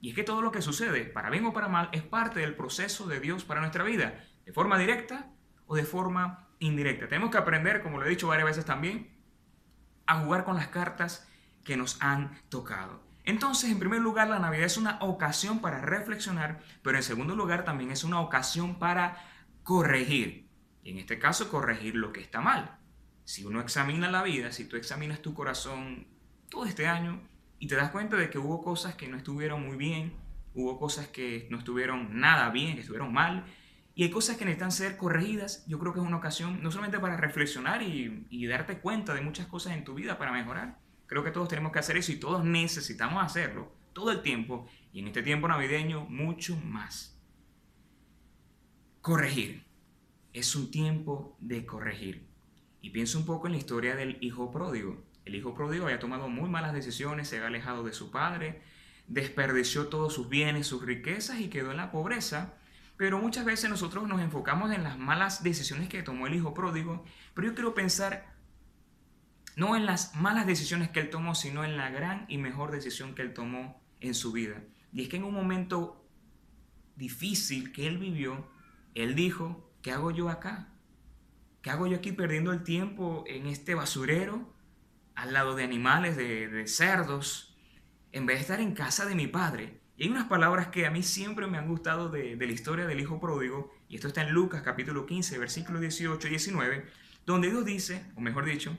Y 0.00 0.10
es 0.10 0.14
que 0.14 0.24
todo 0.24 0.42
lo 0.42 0.52
que 0.52 0.62
sucede, 0.62 1.04
para 1.04 1.30
bien 1.30 1.44
o 1.46 1.52
para 1.52 1.68
mal, 1.68 1.88
es 1.92 2.02
parte 2.02 2.40
del 2.40 2.54
proceso 2.54 3.06
de 3.06 3.20
Dios 3.20 3.44
para 3.44 3.60
nuestra 3.60 3.84
vida, 3.84 4.24
de 4.44 4.52
forma 4.52 4.78
directa 4.78 5.30
o 5.66 5.76
de 5.76 5.84
forma 5.84 6.48
indirecta. 6.58 7.08
Tenemos 7.08 7.30
que 7.30 7.38
aprender, 7.38 7.82
como 7.82 7.98
lo 7.98 8.06
he 8.06 8.10
dicho 8.10 8.28
varias 8.28 8.46
veces 8.46 8.64
también, 8.64 9.10
a 10.06 10.20
jugar 10.20 10.44
con 10.44 10.56
las 10.56 10.68
cartas 10.68 11.28
que 11.64 11.76
nos 11.76 12.00
han 12.00 12.40
tocado. 12.48 13.02
Entonces, 13.24 13.70
en 13.70 13.80
primer 13.80 14.00
lugar, 14.00 14.28
la 14.28 14.38
Navidad 14.38 14.66
es 14.66 14.76
una 14.76 14.98
ocasión 15.00 15.60
para 15.60 15.80
reflexionar, 15.80 16.60
pero 16.82 16.96
en 16.96 17.02
segundo 17.02 17.34
lugar 17.34 17.64
también 17.64 17.90
es 17.90 18.04
una 18.04 18.20
ocasión 18.20 18.78
para 18.78 19.18
corregir. 19.64 20.45
En 20.86 20.98
este 20.98 21.18
caso, 21.18 21.50
corregir 21.50 21.96
lo 21.96 22.12
que 22.12 22.20
está 22.20 22.40
mal. 22.40 22.78
Si 23.24 23.44
uno 23.44 23.60
examina 23.60 24.08
la 24.08 24.22
vida, 24.22 24.52
si 24.52 24.66
tú 24.66 24.76
examinas 24.76 25.20
tu 25.20 25.34
corazón 25.34 26.06
todo 26.48 26.64
este 26.64 26.86
año 26.86 27.20
y 27.58 27.66
te 27.66 27.74
das 27.74 27.90
cuenta 27.90 28.16
de 28.16 28.30
que 28.30 28.38
hubo 28.38 28.62
cosas 28.62 28.94
que 28.94 29.08
no 29.08 29.16
estuvieron 29.16 29.66
muy 29.66 29.76
bien, 29.76 30.12
hubo 30.54 30.78
cosas 30.78 31.08
que 31.08 31.48
no 31.50 31.58
estuvieron 31.58 32.20
nada 32.20 32.50
bien, 32.50 32.76
que 32.76 32.82
estuvieron 32.82 33.12
mal, 33.12 33.44
y 33.96 34.04
hay 34.04 34.10
cosas 34.10 34.36
que 34.36 34.44
necesitan 34.44 34.70
ser 34.70 34.96
corregidas, 34.96 35.66
yo 35.66 35.80
creo 35.80 35.92
que 35.92 35.98
es 35.98 36.06
una 36.06 36.18
ocasión 36.18 36.62
no 36.62 36.70
solamente 36.70 37.00
para 37.00 37.16
reflexionar 37.16 37.82
y, 37.82 38.24
y 38.30 38.46
darte 38.46 38.78
cuenta 38.78 39.12
de 39.12 39.22
muchas 39.22 39.48
cosas 39.48 39.72
en 39.72 39.82
tu 39.82 39.94
vida 39.94 40.18
para 40.18 40.30
mejorar, 40.30 40.78
creo 41.06 41.24
que 41.24 41.32
todos 41.32 41.48
tenemos 41.48 41.72
que 41.72 41.80
hacer 41.80 41.96
eso 41.96 42.12
y 42.12 42.20
todos 42.20 42.44
necesitamos 42.44 43.24
hacerlo 43.24 43.72
todo 43.92 44.12
el 44.12 44.22
tiempo 44.22 44.68
y 44.92 45.00
en 45.00 45.08
este 45.08 45.24
tiempo 45.24 45.48
navideño 45.48 46.04
mucho 46.04 46.56
más. 46.56 47.20
Corregir. 49.00 49.65
Es 50.36 50.54
un 50.54 50.70
tiempo 50.70 51.34
de 51.40 51.64
corregir. 51.64 52.28
Y 52.82 52.90
pienso 52.90 53.18
un 53.18 53.24
poco 53.24 53.46
en 53.46 53.54
la 53.54 53.58
historia 53.58 53.96
del 53.96 54.18
hijo 54.20 54.50
pródigo. 54.50 55.02
El 55.24 55.34
hijo 55.34 55.54
pródigo 55.54 55.86
había 55.86 55.98
tomado 55.98 56.28
muy 56.28 56.50
malas 56.50 56.74
decisiones, 56.74 57.28
se 57.28 57.36
había 57.36 57.48
alejado 57.48 57.84
de 57.84 57.94
su 57.94 58.10
padre, 58.10 58.60
desperdició 59.08 59.86
todos 59.86 60.12
sus 60.12 60.28
bienes, 60.28 60.66
sus 60.66 60.84
riquezas 60.84 61.40
y 61.40 61.48
quedó 61.48 61.70
en 61.70 61.78
la 61.78 61.90
pobreza. 61.90 62.52
Pero 62.98 63.18
muchas 63.18 63.46
veces 63.46 63.70
nosotros 63.70 64.06
nos 64.06 64.20
enfocamos 64.20 64.70
en 64.72 64.84
las 64.84 64.98
malas 64.98 65.42
decisiones 65.42 65.88
que 65.88 66.02
tomó 66.02 66.26
el 66.26 66.34
hijo 66.34 66.52
pródigo, 66.52 67.02
pero 67.32 67.48
yo 67.48 67.54
quiero 67.54 67.74
pensar 67.74 68.36
no 69.56 69.74
en 69.74 69.86
las 69.86 70.14
malas 70.16 70.46
decisiones 70.46 70.90
que 70.90 71.00
él 71.00 71.08
tomó, 71.08 71.34
sino 71.34 71.64
en 71.64 71.78
la 71.78 71.88
gran 71.88 72.26
y 72.28 72.36
mejor 72.36 72.72
decisión 72.72 73.14
que 73.14 73.22
él 73.22 73.32
tomó 73.32 73.82
en 74.00 74.12
su 74.12 74.32
vida. 74.32 74.62
Y 74.92 75.00
es 75.00 75.08
que 75.08 75.16
en 75.16 75.24
un 75.24 75.32
momento 75.32 76.06
difícil 76.94 77.72
que 77.72 77.86
él 77.86 77.96
vivió, 77.96 78.46
él 78.94 79.14
dijo, 79.14 79.66
¿qué 79.86 79.92
hago 79.92 80.10
yo 80.10 80.30
acá? 80.30 80.66
¿Qué 81.62 81.70
hago 81.70 81.86
yo 81.86 81.98
aquí 81.98 82.10
perdiendo 82.10 82.50
el 82.50 82.64
tiempo 82.64 83.22
en 83.28 83.46
este 83.46 83.76
basurero, 83.76 84.52
al 85.14 85.32
lado 85.32 85.54
de 85.54 85.62
animales, 85.62 86.16
de, 86.16 86.66
cerdos, 86.66 87.56
en 88.10 88.26
vez 88.26 88.38
de 88.38 88.40
estar 88.40 88.60
en 88.60 88.74
casa 88.74 89.06
de 89.06 89.14
mi 89.14 89.28
padre? 89.28 89.78
Y 89.96 90.02
hay 90.02 90.08
unas 90.08 90.26
palabras 90.26 90.66
que 90.66 90.86
a 90.86 90.90
mí 90.90 91.04
siempre 91.04 91.46
me 91.46 91.56
han 91.56 91.68
gustado 91.68 92.08
de, 92.08 92.34
de 92.34 92.46
la 92.48 92.52
historia 92.52 92.84
del 92.84 92.98
Hijo 92.98 93.20
Pródigo, 93.20 93.72
y 93.88 93.94
esto 93.94 94.08
está 94.08 94.22
en 94.22 94.32
Lucas 94.32 94.62
capítulo 94.62 95.06
15, 95.06 95.38
versículos 95.38 95.80
18 95.80 96.26
y 96.26 96.30
19, 96.30 96.84
donde 97.24 97.48
Dios 97.48 97.64
dice, 97.64 98.10
o 98.16 98.20
mejor 98.20 98.44
dicho, 98.44 98.76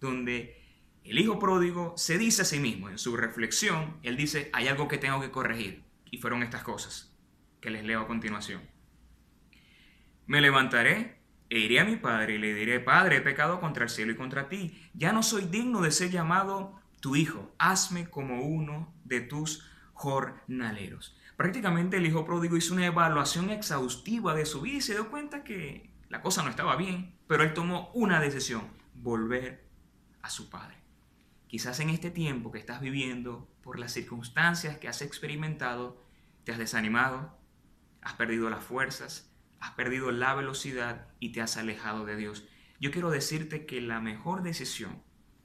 donde 0.00 0.60
el 1.04 1.20
hijo 1.20 1.38
pródigo 1.38 1.94
se 1.96 2.18
dice 2.18 2.42
a 2.42 2.44
sí 2.44 2.58
mismo, 2.58 2.88
en 2.88 2.98
su 2.98 3.16
reflexión, 3.16 4.00
él 4.02 4.16
dice, 4.16 4.50
hay 4.52 4.66
algo 4.66 4.88
que 4.88 4.98
tengo 4.98 5.20
que 5.20 5.30
corregir. 5.30 5.84
Y 6.10 6.18
fueron 6.18 6.42
estas 6.42 6.64
cosas 6.64 7.16
que 7.60 7.70
les 7.70 7.84
leo 7.84 8.00
a 8.00 8.08
continuación. 8.08 8.60
Me 10.28 10.42
levantaré 10.42 11.22
e 11.48 11.58
iré 11.58 11.80
a 11.80 11.86
mi 11.86 11.96
padre 11.96 12.34
y 12.34 12.38
le 12.38 12.52
diré, 12.52 12.80
Padre, 12.80 13.16
he 13.16 13.20
pecado 13.22 13.60
contra 13.60 13.84
el 13.84 13.88
cielo 13.88 14.12
y 14.12 14.16
contra 14.16 14.50
ti. 14.50 14.78
Ya 14.92 15.10
no 15.10 15.22
soy 15.22 15.46
digno 15.46 15.80
de 15.80 15.90
ser 15.90 16.10
llamado 16.10 16.78
tu 17.00 17.16
hijo. 17.16 17.54
Hazme 17.58 18.10
como 18.10 18.42
uno 18.42 18.94
de 19.04 19.22
tus 19.22 19.64
jornaleros. 19.94 21.16
Prácticamente 21.38 21.96
el 21.96 22.04
hijo 22.04 22.26
pródigo 22.26 22.58
hizo 22.58 22.74
una 22.74 22.84
evaluación 22.84 23.48
exhaustiva 23.48 24.34
de 24.34 24.44
su 24.44 24.60
vida 24.60 24.76
y 24.76 24.80
se 24.82 24.92
dio 24.92 25.10
cuenta 25.10 25.44
que 25.44 25.94
la 26.10 26.20
cosa 26.20 26.42
no 26.42 26.50
estaba 26.50 26.76
bien, 26.76 27.16
pero 27.26 27.42
él 27.42 27.54
tomó 27.54 27.90
una 27.94 28.20
decisión, 28.20 28.68
volver 28.94 29.66
a 30.20 30.28
su 30.28 30.50
padre. 30.50 30.76
Quizás 31.46 31.80
en 31.80 31.88
este 31.88 32.10
tiempo 32.10 32.52
que 32.52 32.58
estás 32.58 32.82
viviendo, 32.82 33.48
por 33.62 33.78
las 33.78 33.92
circunstancias 33.92 34.76
que 34.76 34.88
has 34.88 35.00
experimentado, 35.00 36.04
te 36.44 36.52
has 36.52 36.58
desanimado, 36.58 37.38
has 38.02 38.12
perdido 38.12 38.50
las 38.50 38.62
fuerzas, 38.62 39.32
has 39.60 39.72
perdido 39.72 40.10
la 40.10 40.34
velocidad 40.34 41.08
y 41.20 41.32
te 41.32 41.40
has 41.40 41.56
alejado 41.56 42.04
de 42.04 42.16
Dios. 42.16 42.46
Yo 42.80 42.90
quiero 42.90 43.10
decirte 43.10 43.66
que 43.66 43.80
la 43.80 44.00
mejor 44.00 44.42
decisión 44.42 45.02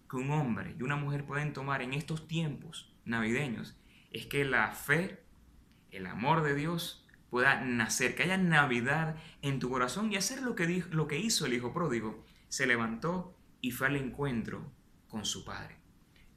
que 0.09 0.17
un 0.17 0.31
hombre 0.31 0.75
y 0.77 0.83
una 0.83 0.95
mujer 0.95 1.25
pueden 1.25 1.53
tomar 1.53 1.81
en 1.81 1.93
estos 1.93 2.27
tiempos 2.27 2.93
navideños 3.05 3.75
es 4.11 4.27
que 4.27 4.45
la 4.45 4.71
fe, 4.71 5.23
el 5.91 6.05
amor 6.05 6.43
de 6.43 6.55
Dios 6.55 7.07
pueda 7.29 7.61
nacer, 7.61 8.15
que 8.15 8.23
haya 8.23 8.37
Navidad 8.37 9.15
en 9.41 9.59
tu 9.59 9.69
corazón 9.69 10.11
y 10.11 10.17
hacer 10.17 10.43
lo 10.43 10.55
que, 10.55 10.67
dijo, 10.67 10.89
lo 10.91 11.07
que 11.07 11.17
hizo 11.17 11.45
el 11.45 11.53
Hijo 11.53 11.73
Pródigo. 11.73 12.23
Se 12.47 12.67
levantó 12.67 13.35
y 13.59 13.71
fue 13.71 13.87
al 13.87 13.95
encuentro 13.95 14.71
con 15.07 15.25
su 15.25 15.43
Padre 15.43 15.83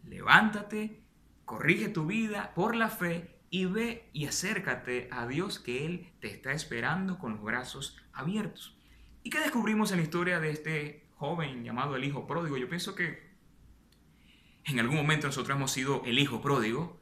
levántate, 0.06 1.02
corrige 1.45 1.88
tu 1.88 2.06
vida 2.06 2.52
por 2.54 2.75
la 2.75 2.88
fe 2.88 3.36
y 3.56 3.64
ve 3.64 4.10
y 4.12 4.26
acércate 4.26 5.08
a 5.10 5.26
Dios 5.26 5.58
que 5.58 5.86
Él 5.86 6.12
te 6.20 6.28
está 6.28 6.52
esperando 6.52 7.18
con 7.18 7.32
los 7.32 7.42
brazos 7.42 7.96
abiertos. 8.12 8.76
¿Y 9.22 9.30
qué 9.30 9.40
descubrimos 9.40 9.90
en 9.92 9.96
la 9.96 10.02
historia 10.02 10.40
de 10.40 10.50
este 10.50 11.08
joven 11.14 11.64
llamado 11.64 11.96
el 11.96 12.04
hijo 12.04 12.26
pródigo? 12.26 12.58
Yo 12.58 12.68
pienso 12.68 12.94
que 12.94 13.34
en 14.64 14.78
algún 14.78 14.96
momento 14.96 15.28
nosotros 15.28 15.56
hemos 15.56 15.70
sido 15.70 16.02
el 16.04 16.18
hijo 16.18 16.42
pródigo. 16.42 17.00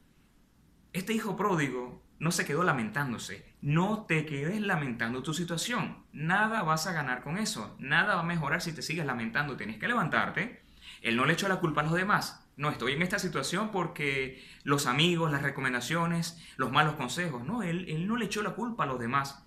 Este 0.92 1.12
hijo 1.12 1.36
pródigo 1.36 2.04
no 2.20 2.30
se 2.30 2.44
quedó 2.44 2.62
lamentándose. 2.62 3.52
No 3.60 4.04
te 4.06 4.24
quedes 4.24 4.60
lamentando 4.60 5.24
tu 5.24 5.34
situación. 5.34 6.04
Nada 6.12 6.62
vas 6.62 6.86
a 6.86 6.92
ganar 6.92 7.24
con 7.24 7.36
eso. 7.36 7.74
Nada 7.80 8.14
va 8.14 8.20
a 8.20 8.24
mejorar 8.24 8.62
si 8.62 8.72
te 8.72 8.82
sigues 8.82 9.06
lamentando. 9.06 9.56
Tienes 9.56 9.80
que 9.80 9.88
levantarte. 9.88 10.62
Él 11.02 11.16
no 11.16 11.24
le 11.24 11.32
echó 11.32 11.48
la 11.48 11.58
culpa 11.58 11.80
a 11.80 11.84
los 11.84 11.94
demás 11.94 12.43
no 12.56 12.70
estoy 12.70 12.92
en 12.92 13.02
esta 13.02 13.18
situación 13.18 13.70
porque 13.70 14.44
los 14.62 14.86
amigos, 14.86 15.32
las 15.32 15.42
recomendaciones, 15.42 16.40
los 16.56 16.70
malos 16.70 16.94
consejos. 16.94 17.44
No, 17.44 17.62
él, 17.62 18.06
no 18.06 18.16
le 18.16 18.26
echó 18.26 18.42
la 18.42 18.54
culpa 18.54 18.84
a 18.84 18.86
los 18.86 18.98
demás. 18.98 19.44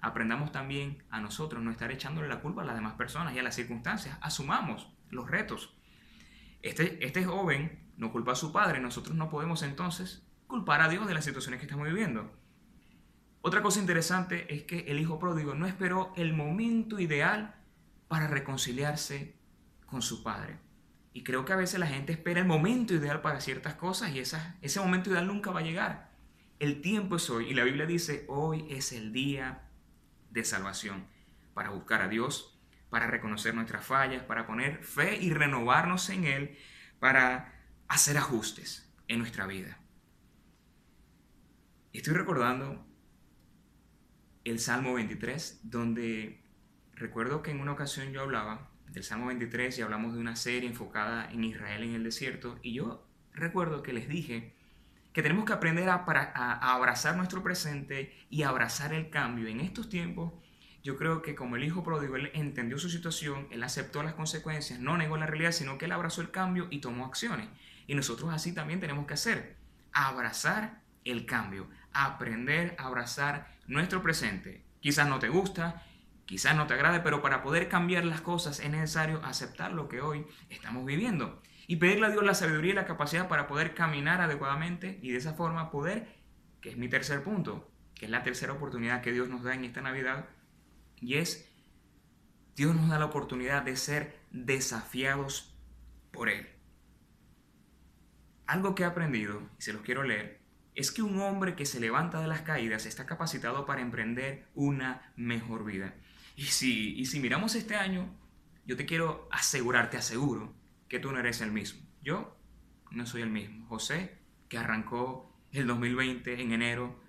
Aprendamos 0.00 0.52
también 0.52 1.02
a 1.10 1.20
nosotros 1.20 1.62
no 1.62 1.70
estar 1.70 1.90
echándole 1.90 2.28
la 2.28 2.40
culpa 2.40 2.62
a 2.62 2.64
las 2.64 2.74
demás 2.74 2.94
personas 2.94 3.34
y 3.34 3.38
a 3.38 3.42
las 3.42 3.54
circunstancias. 3.54 4.18
Asumamos 4.20 4.92
los 5.10 5.30
retos. 5.30 5.74
Este, 6.62 7.04
este 7.04 7.24
joven 7.24 7.86
no 7.96 8.10
culpa 8.10 8.32
a 8.32 8.36
su 8.36 8.52
padre. 8.52 8.80
Nosotros 8.80 9.16
no 9.16 9.28
podemos 9.28 9.62
entonces 9.62 10.26
culpar 10.46 10.80
a 10.80 10.88
Dios 10.88 11.06
de 11.06 11.14
las 11.14 11.24
situaciones 11.24 11.60
que 11.60 11.66
estamos 11.66 11.86
viviendo. 11.86 12.32
Otra 13.40 13.62
cosa 13.62 13.78
interesante 13.78 14.52
es 14.52 14.64
que 14.64 14.80
el 14.88 14.98
hijo 14.98 15.18
pródigo 15.18 15.54
no 15.54 15.66
esperó 15.66 16.12
el 16.16 16.32
momento 16.32 16.98
ideal 16.98 17.54
para 18.08 18.26
reconciliarse 18.26 19.36
con 19.86 20.02
su 20.02 20.24
padre. 20.24 20.58
Y 21.12 21.24
creo 21.24 21.44
que 21.44 21.52
a 21.52 21.56
veces 21.56 21.80
la 21.80 21.86
gente 21.86 22.12
espera 22.12 22.40
el 22.40 22.46
momento 22.46 22.94
ideal 22.94 23.20
para 23.22 23.40
ciertas 23.40 23.74
cosas 23.74 24.12
y 24.12 24.20
ese 24.20 24.80
momento 24.80 25.10
ideal 25.10 25.26
nunca 25.26 25.50
va 25.50 25.60
a 25.60 25.64
llegar. 25.64 26.10
El 26.58 26.80
tiempo 26.80 27.16
es 27.16 27.30
hoy 27.30 27.50
y 27.50 27.54
la 27.54 27.64
Biblia 27.64 27.86
dice, 27.86 28.24
hoy 28.28 28.66
es 28.68 28.92
el 28.92 29.12
día 29.12 29.68
de 30.30 30.44
salvación 30.44 31.06
para 31.54 31.70
buscar 31.70 32.02
a 32.02 32.08
Dios, 32.08 32.58
para 32.90 33.06
reconocer 33.06 33.54
nuestras 33.54 33.84
fallas, 33.84 34.22
para 34.22 34.46
poner 34.46 34.82
fe 34.82 35.16
y 35.16 35.32
renovarnos 35.32 36.08
en 36.10 36.24
Él, 36.24 36.58
para 36.98 37.54
hacer 37.88 38.16
ajustes 38.16 38.92
en 39.08 39.18
nuestra 39.18 39.46
vida. 39.46 39.78
Estoy 41.92 42.14
recordando 42.14 42.86
el 44.44 44.58
Salmo 44.58 44.94
23, 44.94 45.60
donde 45.64 46.44
recuerdo 46.94 47.42
que 47.42 47.50
en 47.50 47.60
una 47.60 47.72
ocasión 47.72 48.12
yo 48.12 48.22
hablaba 48.22 48.70
del 48.92 49.04
Salmo 49.04 49.26
23 49.26 49.78
y 49.78 49.82
hablamos 49.82 50.14
de 50.14 50.20
una 50.20 50.36
serie 50.36 50.68
enfocada 50.68 51.30
en 51.30 51.44
Israel 51.44 51.82
en 51.82 51.94
el 51.94 52.04
desierto. 52.04 52.58
Y 52.62 52.74
yo 52.74 53.06
recuerdo 53.32 53.82
que 53.82 53.92
les 53.92 54.08
dije 54.08 54.54
que 55.12 55.22
tenemos 55.22 55.44
que 55.44 55.52
aprender 55.52 55.88
a, 55.88 56.04
a, 56.06 56.74
abrazar 56.74 57.16
nuestro 57.16 57.42
presente 57.42 58.14
y 58.30 58.42
abrazar 58.42 58.92
el 58.92 59.10
cambio. 59.10 59.48
En 59.48 59.60
estos 59.60 59.88
tiempos, 59.88 60.32
yo 60.82 60.96
creo 60.96 61.22
que 61.22 61.34
como 61.34 61.56
el 61.56 61.64
hijo 61.64 61.82
pródigo, 61.82 62.16
entendió 62.16 62.78
su 62.78 62.88
situación, 62.88 63.48
él 63.50 63.62
aceptó 63.62 64.02
las 64.02 64.14
consecuencias, 64.14 64.78
no 64.78 64.96
negó 64.96 65.16
la 65.16 65.26
realidad, 65.26 65.52
sino 65.52 65.76
que 65.76 65.86
él 65.86 65.92
abrazó 65.92 66.20
el 66.20 66.30
cambio 66.30 66.68
y 66.70 66.80
tomó 66.80 67.04
acciones. 67.04 67.48
Y 67.86 67.94
nosotros 67.94 68.32
así 68.32 68.52
también 68.52 68.80
tenemos 68.80 69.06
que 69.06 69.14
hacer, 69.14 69.56
abrazar 69.92 70.82
el 71.04 71.26
cambio, 71.26 71.68
aprender 71.92 72.76
a 72.78 72.86
abrazar 72.86 73.56
nuestro 73.66 74.02
presente. 74.02 74.62
Quizás 74.80 75.08
no 75.08 75.18
te 75.18 75.28
gusta, 75.28 75.82
Quizás 76.28 76.54
no 76.54 76.66
te 76.66 76.74
agrade, 76.74 77.00
pero 77.00 77.22
para 77.22 77.42
poder 77.42 77.70
cambiar 77.70 78.04
las 78.04 78.20
cosas 78.20 78.60
es 78.60 78.68
necesario 78.68 79.24
aceptar 79.24 79.72
lo 79.72 79.88
que 79.88 80.02
hoy 80.02 80.26
estamos 80.50 80.84
viviendo 80.84 81.40
y 81.66 81.76
pedirle 81.76 82.04
a 82.04 82.10
Dios 82.10 82.22
la 82.22 82.34
sabiduría 82.34 82.72
y 82.72 82.74
la 82.74 82.84
capacidad 82.84 83.28
para 83.28 83.46
poder 83.46 83.72
caminar 83.72 84.20
adecuadamente 84.20 84.98
y 85.00 85.10
de 85.10 85.16
esa 85.16 85.32
forma 85.32 85.70
poder, 85.70 86.06
que 86.60 86.68
es 86.68 86.76
mi 86.76 86.86
tercer 86.90 87.22
punto, 87.22 87.72
que 87.94 88.04
es 88.04 88.10
la 88.10 88.24
tercera 88.24 88.52
oportunidad 88.52 89.00
que 89.00 89.12
Dios 89.12 89.30
nos 89.30 89.42
da 89.42 89.54
en 89.54 89.64
esta 89.64 89.80
Navidad, 89.80 90.28
y 91.00 91.14
es, 91.14 91.50
Dios 92.54 92.76
nos 92.76 92.90
da 92.90 92.98
la 92.98 93.06
oportunidad 93.06 93.62
de 93.62 93.76
ser 93.76 94.20
desafiados 94.30 95.58
por 96.10 96.28
Él. 96.28 96.46
Algo 98.46 98.74
que 98.74 98.82
he 98.82 98.86
aprendido, 98.86 99.40
y 99.58 99.62
se 99.62 99.72
los 99.72 99.80
quiero 99.80 100.02
leer, 100.02 100.42
es 100.74 100.92
que 100.92 101.00
un 101.00 101.18
hombre 101.22 101.56
que 101.56 101.64
se 101.64 101.80
levanta 101.80 102.20
de 102.20 102.28
las 102.28 102.42
caídas 102.42 102.84
está 102.84 103.06
capacitado 103.06 103.64
para 103.64 103.80
emprender 103.80 104.46
una 104.54 105.10
mejor 105.16 105.64
vida. 105.64 105.94
Y 106.38 106.44
si, 106.44 106.94
y 106.96 107.06
si 107.06 107.18
miramos 107.18 107.56
este 107.56 107.74
año, 107.74 108.08
yo 108.64 108.76
te 108.76 108.86
quiero 108.86 109.28
asegurar, 109.32 109.90
te 109.90 109.96
aseguro, 109.96 110.54
que 110.88 111.00
tú 111.00 111.10
no 111.10 111.18
eres 111.18 111.40
el 111.40 111.50
mismo. 111.50 111.84
Yo 112.00 112.38
no 112.92 113.06
soy 113.06 113.22
el 113.22 113.28
mismo. 113.28 113.66
José, 113.66 114.16
que 114.48 114.56
arrancó 114.56 115.36
el 115.50 115.66
2020 115.66 116.40
en 116.40 116.52
enero, 116.52 117.02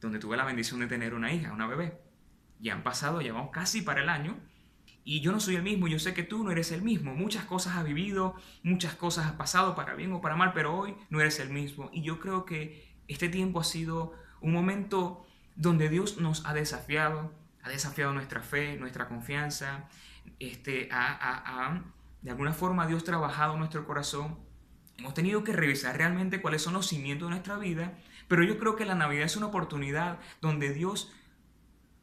donde 0.00 0.18
tuve 0.18 0.38
la 0.38 0.46
bendición 0.46 0.80
de 0.80 0.86
tener 0.86 1.12
una 1.12 1.30
hija, 1.30 1.52
una 1.52 1.66
bebé. 1.66 2.00
Ya 2.58 2.72
han 2.72 2.82
pasado, 2.82 3.20
ya 3.20 3.34
vamos 3.34 3.50
casi 3.52 3.82
para 3.82 4.02
el 4.02 4.08
año. 4.08 4.34
Y 5.04 5.20
yo 5.20 5.30
no 5.30 5.40
soy 5.40 5.56
el 5.56 5.62
mismo, 5.62 5.86
yo 5.86 5.98
sé 5.98 6.14
que 6.14 6.22
tú 6.22 6.42
no 6.42 6.50
eres 6.50 6.72
el 6.72 6.80
mismo. 6.80 7.14
Muchas 7.14 7.44
cosas 7.44 7.76
has 7.76 7.84
vivido, 7.84 8.34
muchas 8.62 8.94
cosas 8.94 9.26
has 9.26 9.32
pasado 9.32 9.74
para 9.74 9.94
bien 9.94 10.10
o 10.14 10.22
para 10.22 10.36
mal, 10.36 10.54
pero 10.54 10.74
hoy 10.74 10.96
no 11.10 11.20
eres 11.20 11.38
el 11.38 11.50
mismo. 11.50 11.90
Y 11.92 12.00
yo 12.00 12.18
creo 12.18 12.46
que 12.46 12.96
este 13.08 13.28
tiempo 13.28 13.60
ha 13.60 13.64
sido 13.64 14.14
un 14.40 14.54
momento 14.54 15.26
donde 15.54 15.90
Dios 15.90 16.16
nos 16.16 16.46
ha 16.46 16.54
desafiado, 16.54 17.43
ha 17.64 17.70
desafiado 17.70 18.12
nuestra 18.12 18.42
fe, 18.42 18.76
nuestra 18.76 19.08
confianza, 19.08 19.88
este, 20.38 20.88
ha, 20.92 21.82
de 22.20 22.30
alguna 22.30 22.52
forma 22.52 22.86
Dios 22.86 23.02
ha 23.02 23.06
trabajado 23.06 23.56
nuestro 23.56 23.86
corazón. 23.86 24.38
Hemos 24.98 25.14
tenido 25.14 25.42
que 25.44 25.54
revisar 25.54 25.96
realmente 25.96 26.42
cuáles 26.42 26.62
son 26.62 26.74
los 26.74 26.86
cimientos 26.86 27.26
de 27.26 27.30
nuestra 27.30 27.56
vida, 27.56 27.94
pero 28.28 28.44
yo 28.44 28.58
creo 28.58 28.76
que 28.76 28.84
la 28.84 28.94
Navidad 28.94 29.24
es 29.24 29.36
una 29.36 29.46
oportunidad 29.46 30.18
donde 30.42 30.74
Dios 30.74 31.12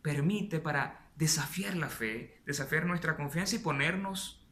permite 0.01 0.59
para 0.59 1.09
desafiar 1.15 1.75
la 1.75 1.89
fe, 1.89 2.41
desafiar 2.47 2.87
nuestra 2.87 3.15
confianza 3.15 3.55
y 3.55 3.59
ponernos, 3.59 4.43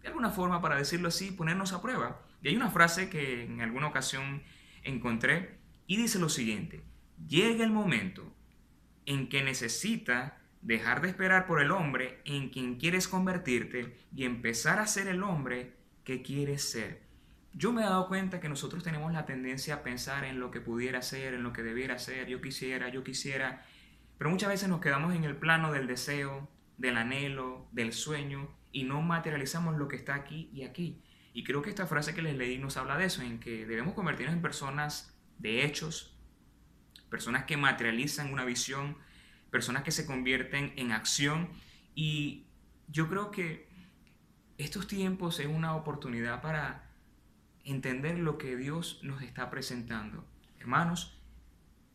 de 0.00 0.08
alguna 0.08 0.30
forma, 0.30 0.62
para 0.62 0.76
decirlo 0.76 1.08
así, 1.08 1.30
ponernos 1.30 1.74
a 1.74 1.82
prueba. 1.82 2.22
Y 2.42 2.48
hay 2.48 2.56
una 2.56 2.70
frase 2.70 3.10
que 3.10 3.44
en 3.44 3.60
alguna 3.60 3.88
ocasión 3.88 4.42
encontré 4.82 5.58
y 5.86 5.98
dice 5.98 6.18
lo 6.18 6.30
siguiente, 6.30 6.82
llega 7.28 7.64
el 7.64 7.70
momento 7.70 8.34
en 9.04 9.28
que 9.28 9.42
necesita 9.42 10.38
dejar 10.64 11.02
de 11.02 11.08
esperar 11.08 11.46
por 11.46 11.60
el 11.60 11.70
hombre 11.70 12.20
en 12.24 12.48
quien 12.48 12.76
quieres 12.76 13.06
convertirte 13.06 13.98
y 14.14 14.24
empezar 14.24 14.78
a 14.80 14.86
ser 14.86 15.06
el 15.08 15.22
hombre 15.22 15.74
que 16.04 16.22
quieres 16.22 16.62
ser. 16.70 17.02
Yo 17.52 17.72
me 17.72 17.82
he 17.82 17.84
dado 17.84 18.08
cuenta 18.08 18.40
que 18.40 18.48
nosotros 18.48 18.82
tenemos 18.82 19.12
la 19.12 19.26
tendencia 19.26 19.74
a 19.74 19.82
pensar 19.82 20.24
en 20.24 20.40
lo 20.40 20.50
que 20.50 20.60
pudiera 20.60 21.02
ser, 21.02 21.34
en 21.34 21.42
lo 21.42 21.52
que 21.52 21.62
debiera 21.62 21.98
ser, 21.98 22.26
yo 22.26 22.40
quisiera, 22.40 22.88
yo 22.88 23.04
quisiera, 23.04 23.64
pero 24.18 24.30
muchas 24.30 24.48
veces 24.48 24.68
nos 24.68 24.80
quedamos 24.80 25.14
en 25.14 25.24
el 25.24 25.36
plano 25.36 25.70
del 25.70 25.86
deseo, 25.86 26.48
del 26.78 26.96
anhelo, 26.96 27.68
del 27.70 27.92
sueño 27.92 28.48
y 28.72 28.84
no 28.84 29.02
materializamos 29.02 29.76
lo 29.76 29.86
que 29.86 29.96
está 29.96 30.14
aquí 30.14 30.50
y 30.52 30.64
aquí. 30.64 31.02
Y 31.34 31.44
creo 31.44 31.62
que 31.62 31.70
esta 31.70 31.86
frase 31.86 32.14
que 32.14 32.22
les 32.22 32.36
leí 32.36 32.58
nos 32.58 32.76
habla 32.78 32.96
de 32.96 33.04
eso, 33.04 33.22
en 33.22 33.38
que 33.38 33.66
debemos 33.66 33.94
convertirnos 33.94 34.34
en 34.34 34.42
personas 34.42 35.14
de 35.38 35.64
hechos, 35.64 36.16
personas 37.10 37.44
que 37.44 37.56
materializan 37.56 38.32
una 38.32 38.44
visión, 38.44 38.96
personas 39.54 39.84
que 39.84 39.92
se 39.92 40.04
convierten 40.04 40.72
en 40.74 40.90
acción. 40.90 41.48
Y 41.94 42.44
yo 42.88 43.08
creo 43.08 43.30
que 43.30 43.68
estos 44.58 44.88
tiempos 44.88 45.38
es 45.38 45.46
una 45.46 45.76
oportunidad 45.76 46.42
para 46.42 46.90
entender 47.62 48.18
lo 48.18 48.36
que 48.36 48.56
Dios 48.56 48.98
nos 49.04 49.22
está 49.22 49.50
presentando. 49.50 50.24
Hermanos, 50.58 51.16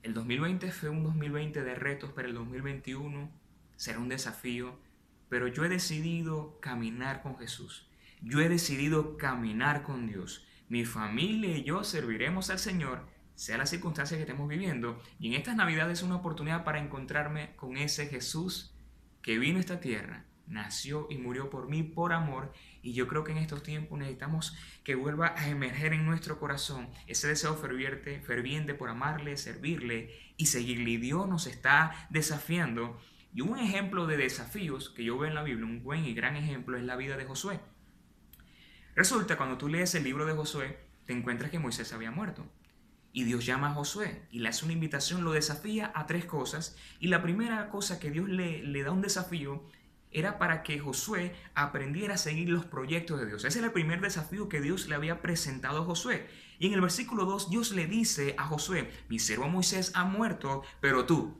el 0.03 0.13
2020 0.13 0.71
fue 0.71 0.87
un 0.87 1.03
2020 1.03 1.61
de 1.61 1.75
retos, 1.75 2.13
pero 2.15 2.29
el 2.29 2.33
2021 2.33 3.29
será 3.75 3.99
un 3.99 4.07
desafío. 4.07 4.79
Pero 5.27 5.49
yo 5.49 5.65
he 5.65 5.69
decidido 5.69 6.61
caminar 6.61 7.21
con 7.21 7.37
Jesús. 7.37 7.89
Yo 8.21 8.39
he 8.39 8.47
decidido 8.47 9.17
caminar 9.17 9.83
con 9.83 10.07
Dios. 10.07 10.47
Mi 10.69 10.85
familia 10.85 11.57
y 11.57 11.63
yo 11.65 11.83
serviremos 11.83 12.51
al 12.51 12.59
Señor, 12.59 13.05
sea 13.39 13.57
la 13.57 13.65
circunstancia 13.65 14.17
que 14.17 14.23
estemos 14.23 14.49
viviendo. 14.49 15.01
Y 15.17 15.27
en 15.27 15.33
estas 15.35 15.55
Navidades 15.55 15.99
es 15.99 16.03
una 16.03 16.17
oportunidad 16.17 16.65
para 16.65 16.83
encontrarme 16.83 17.55
con 17.55 17.77
ese 17.77 18.07
Jesús 18.07 18.75
que 19.21 19.39
vino 19.39 19.59
a 19.59 19.61
esta 19.61 19.79
tierra, 19.79 20.25
nació 20.45 21.07
y 21.09 21.17
murió 21.17 21.49
por 21.49 21.69
mí 21.69 21.81
por 21.83 22.11
amor 22.11 22.51
y 22.81 22.91
yo 22.91 23.07
creo 23.07 23.23
que 23.23 23.31
en 23.31 23.37
estos 23.37 23.63
tiempos 23.63 23.97
necesitamos 23.97 24.57
que 24.83 24.95
vuelva 24.95 25.35
a 25.37 25.47
emerger 25.47 25.93
en 25.93 26.05
nuestro 26.05 26.37
corazón 26.37 26.89
ese 27.07 27.29
deseo 27.29 27.55
ferviente, 27.55 28.19
ferviente 28.19 28.73
por 28.73 28.89
amarle, 28.89 29.37
servirle 29.37 30.13
y 30.35 30.47
seguirle. 30.47 30.89
Y 30.89 30.97
Dios 30.97 31.25
nos 31.29 31.47
está 31.47 32.07
desafiando. 32.09 32.99
Y 33.33 33.39
un 33.39 33.57
ejemplo 33.57 34.05
de 34.05 34.17
desafíos 34.17 34.89
que 34.89 35.05
yo 35.05 35.17
veo 35.17 35.29
en 35.29 35.35
la 35.35 35.43
Biblia, 35.43 35.65
un 35.65 35.81
buen 35.81 36.03
y 36.03 36.13
gran 36.13 36.35
ejemplo, 36.35 36.77
es 36.77 36.83
la 36.83 36.97
vida 36.97 37.15
de 37.15 37.23
Josué. 37.23 37.61
Resulta, 38.95 39.37
cuando 39.37 39.57
tú 39.57 39.69
lees 39.69 39.95
el 39.95 40.03
libro 40.03 40.25
de 40.25 40.33
Josué, 40.33 40.77
te 41.05 41.13
encuentras 41.13 41.51
que 41.51 41.59
Moisés 41.59 41.93
había 41.93 42.11
muerto. 42.11 42.45
Y 43.11 43.23
Dios 43.23 43.45
llama 43.45 43.71
a 43.71 43.73
Josué 43.73 44.21
y 44.31 44.39
le 44.39 44.49
hace 44.49 44.65
una 44.65 44.73
invitación, 44.73 45.23
lo 45.23 45.31
desafía 45.31 45.91
a 45.95 46.05
tres 46.05 46.25
cosas. 46.25 46.75
Y 46.99 47.07
la 47.07 47.21
primera 47.21 47.69
cosa 47.69 47.99
que 47.99 48.11
Dios 48.11 48.29
le, 48.29 48.63
le 48.63 48.83
da 48.83 48.91
un 48.91 49.01
desafío 49.01 49.63
era 50.11 50.37
para 50.39 50.63
que 50.63 50.79
Josué 50.79 51.35
aprendiera 51.53 52.15
a 52.15 52.17
seguir 52.17 52.49
los 52.49 52.65
proyectos 52.65 53.19
de 53.19 53.27
Dios. 53.27 53.45
Ese 53.45 53.59
era 53.59 53.67
el 53.67 53.73
primer 53.73 54.01
desafío 54.01 54.49
que 54.49 54.61
Dios 54.61 54.87
le 54.87 54.95
había 54.95 55.21
presentado 55.21 55.81
a 55.81 55.85
Josué. 55.85 56.27
Y 56.57 56.67
en 56.67 56.73
el 56.73 56.81
versículo 56.81 57.25
2 57.25 57.49
Dios 57.49 57.71
le 57.71 57.87
dice 57.87 58.35
a 58.37 58.45
Josué, 58.45 58.91
mi 59.07 59.19
siervo 59.19 59.47
Moisés 59.47 59.91
ha 59.95 60.05
muerto, 60.05 60.63
pero 60.81 61.05
tú 61.05 61.37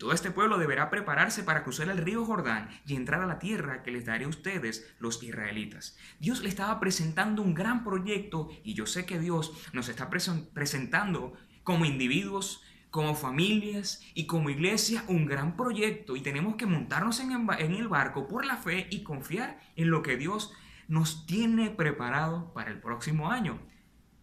todo 0.00 0.14
este 0.14 0.30
pueblo 0.30 0.56
deberá 0.56 0.88
prepararse 0.88 1.42
para 1.42 1.62
cruzar 1.62 1.90
el 1.90 1.98
río 1.98 2.24
Jordán 2.24 2.70
y 2.86 2.96
entrar 2.96 3.20
a 3.20 3.26
la 3.26 3.38
tierra 3.38 3.82
que 3.82 3.90
les 3.90 4.06
daré 4.06 4.24
a 4.24 4.28
ustedes, 4.28 4.90
los 4.98 5.22
israelitas. 5.22 5.98
Dios 6.18 6.40
le 6.40 6.48
estaba 6.48 6.80
presentando 6.80 7.42
un 7.42 7.52
gran 7.52 7.84
proyecto 7.84 8.48
y 8.64 8.72
yo 8.72 8.86
sé 8.86 9.04
que 9.04 9.18
Dios 9.18 9.52
nos 9.74 9.90
está 9.90 10.08
presentando 10.08 11.34
como 11.64 11.84
individuos, 11.84 12.64
como 12.90 13.14
familias 13.14 14.02
y 14.14 14.26
como 14.26 14.48
iglesia 14.48 15.04
un 15.06 15.26
gran 15.26 15.54
proyecto 15.54 16.16
y 16.16 16.22
tenemos 16.22 16.56
que 16.56 16.64
montarnos 16.64 17.20
en 17.20 17.74
el 17.74 17.88
barco 17.88 18.26
por 18.26 18.46
la 18.46 18.56
fe 18.56 18.86
y 18.90 19.02
confiar 19.02 19.60
en 19.76 19.90
lo 19.90 20.00
que 20.00 20.16
Dios 20.16 20.50
nos 20.88 21.26
tiene 21.26 21.68
preparado 21.68 22.54
para 22.54 22.70
el 22.70 22.80
próximo 22.80 23.30
año. 23.30 23.60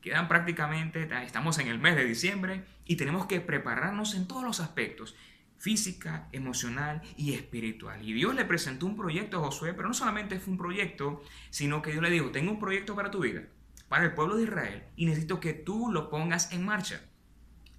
Quedan 0.01 0.27
prácticamente, 0.27 1.07
estamos 1.23 1.59
en 1.59 1.67
el 1.67 1.77
mes 1.77 1.95
de 1.95 2.05
diciembre 2.05 2.65
y 2.83 2.95
tenemos 2.95 3.27
que 3.27 3.41
prepararnos 3.41 4.15
en 4.15 4.27
todos 4.27 4.43
los 4.43 4.59
aspectos, 4.59 5.15
física, 5.57 6.29
emocional 6.31 7.01
y 7.15 7.33
espiritual. 7.33 8.07
Y 8.07 8.13
Dios 8.13 8.35
le 8.35 8.45
presentó 8.45 8.85
un 8.85 8.95
proyecto 8.95 9.37
a 9.37 9.45
Josué, 9.45 9.73
pero 9.73 9.87
no 9.87 9.93
solamente 9.93 10.39
fue 10.39 10.53
un 10.53 10.57
proyecto, 10.57 11.21
sino 11.49 11.81
que 11.81 11.91
Dios 11.91 12.03
le 12.03 12.09
dijo, 12.09 12.31
tengo 12.31 12.51
un 12.51 12.59
proyecto 12.59 12.95
para 12.95 13.11
tu 13.11 13.19
vida, 13.19 13.43
para 13.89 14.05
el 14.05 14.13
pueblo 14.13 14.37
de 14.37 14.43
Israel, 14.43 14.83
y 14.95 15.05
necesito 15.05 15.39
que 15.39 15.53
tú 15.53 15.91
lo 15.91 16.09
pongas 16.09 16.51
en 16.51 16.65
marcha. 16.65 17.01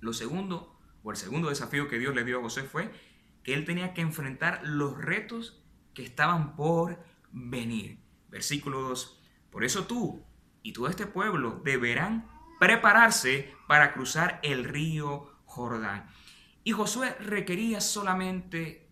Lo 0.00 0.12
segundo 0.12 0.78
o 1.02 1.10
el 1.10 1.16
segundo 1.16 1.48
desafío 1.48 1.88
que 1.88 1.98
Dios 1.98 2.14
le 2.14 2.24
dio 2.24 2.38
a 2.38 2.42
José 2.42 2.62
fue 2.62 2.90
que 3.42 3.54
él 3.54 3.64
tenía 3.64 3.94
que 3.94 4.00
enfrentar 4.00 4.60
los 4.64 4.96
retos 4.98 5.62
que 5.94 6.04
estaban 6.04 6.56
por 6.56 7.02
venir. 7.32 7.98
Versículo 8.28 8.80
2. 8.82 9.20
Por 9.50 9.64
eso 9.64 9.86
tú 9.86 10.24
y 10.62 10.72
todo 10.72 10.88
este 10.88 11.06
pueblo 11.06 11.60
deberán 11.64 12.28
prepararse 12.60 13.54
para 13.66 13.92
cruzar 13.92 14.40
el 14.42 14.64
río 14.64 15.32
Jordán. 15.44 16.08
Y 16.68 16.72
Josué 16.72 17.16
requería 17.18 17.80
solamente 17.80 18.90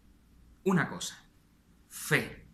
una 0.65 0.89
cosa, 0.89 1.23
fe. 1.91 2.47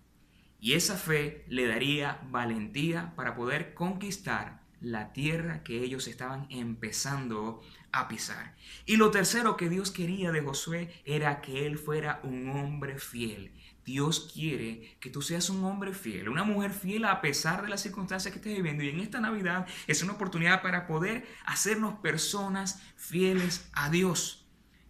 Y 0.58 0.72
esa 0.72 0.96
fe 0.96 1.44
le 1.46 1.68
daría 1.68 2.20
valentía 2.28 3.14
para 3.14 3.36
poder 3.36 3.72
conquistar 3.72 4.64
la 4.80 5.12
tierra 5.12 5.62
que 5.62 5.84
ellos 5.84 6.08
estaban 6.08 6.48
empezando 6.50 7.62
a 7.92 8.08
pisar. 8.08 8.56
Y 8.84 8.96
lo 8.96 9.12
tercero 9.12 9.56
que 9.56 9.68
Dios 9.68 9.92
quería 9.92 10.32
de 10.32 10.40
Josué 10.40 10.92
era 11.04 11.40
que 11.40 11.66
él 11.66 11.78
fuera 11.78 12.18
un 12.24 12.48
hombre 12.48 12.98
fiel. 12.98 13.52
Dios 13.84 14.28
quiere 14.34 14.96
que 14.98 15.10
tú 15.10 15.22
seas 15.22 15.50
un 15.50 15.62
hombre 15.64 15.94
fiel, 15.94 16.30
una 16.30 16.42
mujer 16.42 16.72
fiel 16.72 17.04
a 17.04 17.20
pesar 17.20 17.62
de 17.62 17.68
las 17.68 17.82
circunstancias 17.82 18.32
que 18.32 18.40
estés 18.40 18.56
viviendo. 18.56 18.82
Y 18.82 18.88
en 18.88 18.98
esta 18.98 19.20
Navidad 19.20 19.68
es 19.86 20.02
una 20.02 20.14
oportunidad 20.14 20.62
para 20.62 20.88
poder 20.88 21.28
hacernos 21.46 21.94
personas 22.00 22.82
fieles 22.96 23.70
a 23.72 23.88
Dios. 23.88 24.41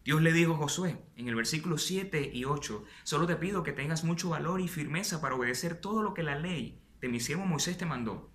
Dios 0.04 0.20
le 0.22 0.32
dijo 0.32 0.54
a 0.54 0.56
Josué 0.58 0.96
en 1.16 1.28
el 1.28 1.34
versículo 1.34 1.78
7 1.78 2.30
y 2.32 2.44
8, 2.44 2.84
solo 3.04 3.26
te 3.26 3.36
pido 3.36 3.62
que 3.62 3.72
tengas 3.72 4.04
mucho 4.04 4.30
valor 4.30 4.60
y 4.60 4.68
firmeza 4.68 5.20
para 5.20 5.34
obedecer 5.34 5.80
todo 5.80 6.02
lo 6.02 6.14
que 6.14 6.22
la 6.22 6.38
ley 6.38 6.82
de 7.00 7.08
mi 7.08 7.20
siervo 7.20 7.46
Moisés 7.46 7.78
te 7.78 7.86
mandó 7.86 8.32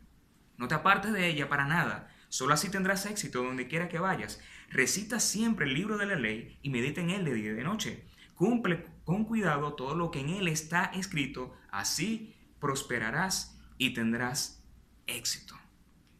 no 0.58 0.68
te 0.68 0.74
apartes 0.76 1.14
de 1.14 1.28
ella 1.28 1.48
para 1.48 1.66
nada. 1.66 2.14
Solo 2.30 2.54
así 2.54 2.70
tendrás 2.70 3.06
éxito 3.06 3.44
donde 3.44 3.68
quiera 3.68 3.88
que 3.88 4.00
vayas. 4.00 4.42
Recita 4.70 5.20
siempre 5.20 5.66
el 5.66 5.74
libro 5.74 5.98
de 5.98 6.08
la 6.08 6.16
ley 6.16 6.58
y 6.62 6.70
medita 6.70 7.00
en 7.00 7.12
él 7.12 7.24
de 7.24 7.34
día 7.34 7.52
y 7.52 7.56
de 7.56 7.64
noche. 7.64 8.08
Cumple 8.34 8.86
con 9.06 9.24
cuidado 9.24 9.74
todo 9.76 9.96
lo 9.96 10.12
que 10.12 10.20
en 10.20 10.30
él 10.30 10.48
está 10.48 10.86
escrito. 10.86 11.56
Así 11.72 12.36
prosperarás 12.60 13.60
y 13.78 13.94
tendrás 13.94 14.64
éxito. 15.06 15.56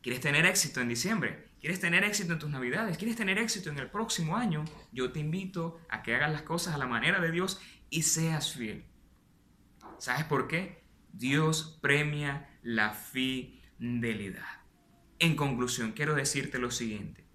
¿Quieres 0.02 0.22
tener 0.22 0.46
éxito 0.46 0.80
en 0.82 0.90
diciembre? 0.90 1.47
¿Quieres 1.60 1.80
tener 1.80 2.04
éxito 2.04 2.34
en 2.34 2.40
tus 2.40 2.50
navidades? 2.50 2.98
¿Quieres 2.98 3.16
tener 3.16 3.38
éxito 3.38 3.70
en 3.70 3.80
el 3.80 3.90
próximo 3.90 4.38
año? 4.38 4.66
Yo 4.92 5.12
te 5.12 5.20
invito 5.20 5.80
a 5.90 6.04
que 6.04 6.16
hagas 6.16 6.32
las 6.32 6.44
cosas 6.44 6.76
a 6.76 6.78
la 6.78 6.88
manera 6.88 7.20
de 7.20 7.32
Dios 7.32 7.62
y 7.90 8.04
seas 8.04 8.54
fiel. 8.54 8.86
¿Sabes 9.98 10.26
por 10.26 10.48
qué? 10.48 10.84
Dios 11.14 11.80
premia 11.82 12.50
la 12.62 12.92
fidelidad 12.92 14.68
en 15.20 15.36
conclusión, 15.36 15.94
quiero 15.94 16.14
decirte 16.14 16.60
lo 16.60 16.70
siguiente. 16.70 17.26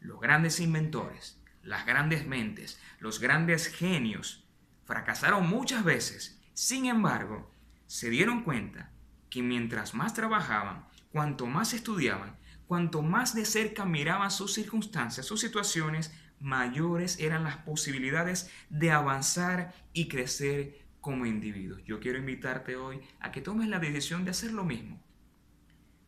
Los 0.00 0.20
grandes 0.20 0.60
inventores, 0.60 1.42
las 1.62 1.84
grandes 1.84 2.26
mentes, 2.26 2.80
los 3.00 3.18
grandes 3.18 3.66
genios 3.66 4.48
fracasaron 4.84 5.48
muchas 5.48 5.82
veces. 5.82 6.40
Sin 6.52 6.86
embargo, 6.86 7.50
se 7.86 8.10
dieron 8.10 8.44
cuenta 8.44 8.92
que 9.30 9.42
mientras 9.42 9.94
más 9.94 10.14
trabajaban, 10.14 10.86
cuanto 11.10 11.46
más 11.46 11.74
estudiaban, 11.74 12.36
cuanto 12.66 13.02
más 13.02 13.34
de 13.34 13.44
cerca 13.44 13.84
miraban 13.84 14.30
sus 14.30 14.54
circunstancias, 14.54 15.26
sus 15.26 15.40
situaciones, 15.40 16.12
mayores 16.40 17.18
eran 17.20 17.44
las 17.44 17.58
posibilidades 17.58 18.50
de 18.68 18.90
avanzar 18.90 19.74
y 19.92 20.08
crecer 20.08 20.84
como 21.00 21.26
individuos. 21.26 21.82
Yo 21.84 22.00
quiero 22.00 22.18
invitarte 22.18 22.76
hoy 22.76 23.00
a 23.20 23.30
que 23.30 23.40
tomes 23.40 23.68
la 23.68 23.78
decisión 23.78 24.24
de 24.24 24.30
hacer 24.30 24.52
lo 24.52 24.64
mismo, 24.64 25.02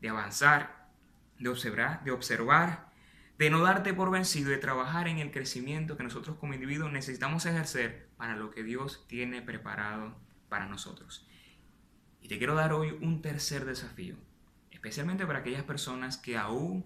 de 0.01 0.09
avanzar, 0.09 0.88
de 1.38 1.49
observar, 1.49 2.03
de 2.05 2.11
observar, 2.11 2.90
de 3.38 3.51
no 3.51 3.61
darte 3.61 3.92
por 3.92 4.11
vencido, 4.11 4.51
de 4.51 4.57
trabajar 4.57 5.09
en 5.09 5.19
el 5.19 5.31
crecimiento 5.31 5.97
que 5.97 6.05
nosotros 6.05 6.37
como 6.37 6.55
individuos 6.55 6.90
necesitamos 6.90 7.45
ejercer 7.45 8.09
para 8.16 8.37
lo 8.37 8.51
que 8.51 8.62
Dios 8.62 9.05
tiene 9.09 9.42
preparado 9.42 10.16
para 10.49 10.66
nosotros. 10.66 11.29
Y 12.23 12.29
te 12.29 12.38
quiero 12.38 12.55
dar 12.55 12.73
hoy 12.73 12.97
un 13.03 13.21
tercer 13.21 13.64
desafío, 13.66 14.16
especialmente 14.87 15.27
para 15.27 15.40
aquellas 15.40 15.64
personas 15.64 16.16
que 16.16 16.37
aún 16.37 16.85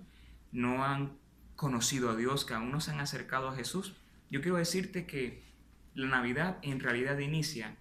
no 0.52 0.86
han 0.86 1.18
conocido 1.54 2.08
a 2.08 2.16
Dios, 2.16 2.46
que 2.46 2.54
aún 2.54 2.72
no 2.72 2.80
se 2.80 2.92
han 2.92 3.00
acercado 3.00 3.48
a 3.48 3.54
Jesús. 3.54 3.94
Yo 4.30 4.40
quiero 4.40 4.56
decirte 4.56 5.04
que 5.04 5.44
la 5.92 6.08
Navidad 6.08 6.56
en 6.62 6.80
realidad 6.80 7.18
inicia 7.18 7.76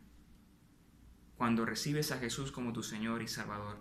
cuando 1.38 1.66
recibes 1.66 2.12
a 2.12 2.18
Jesús 2.18 2.52
como 2.52 2.74
tu 2.74 2.84
Señor 2.84 3.22
y 3.22 3.30
Salvador. 3.30 3.78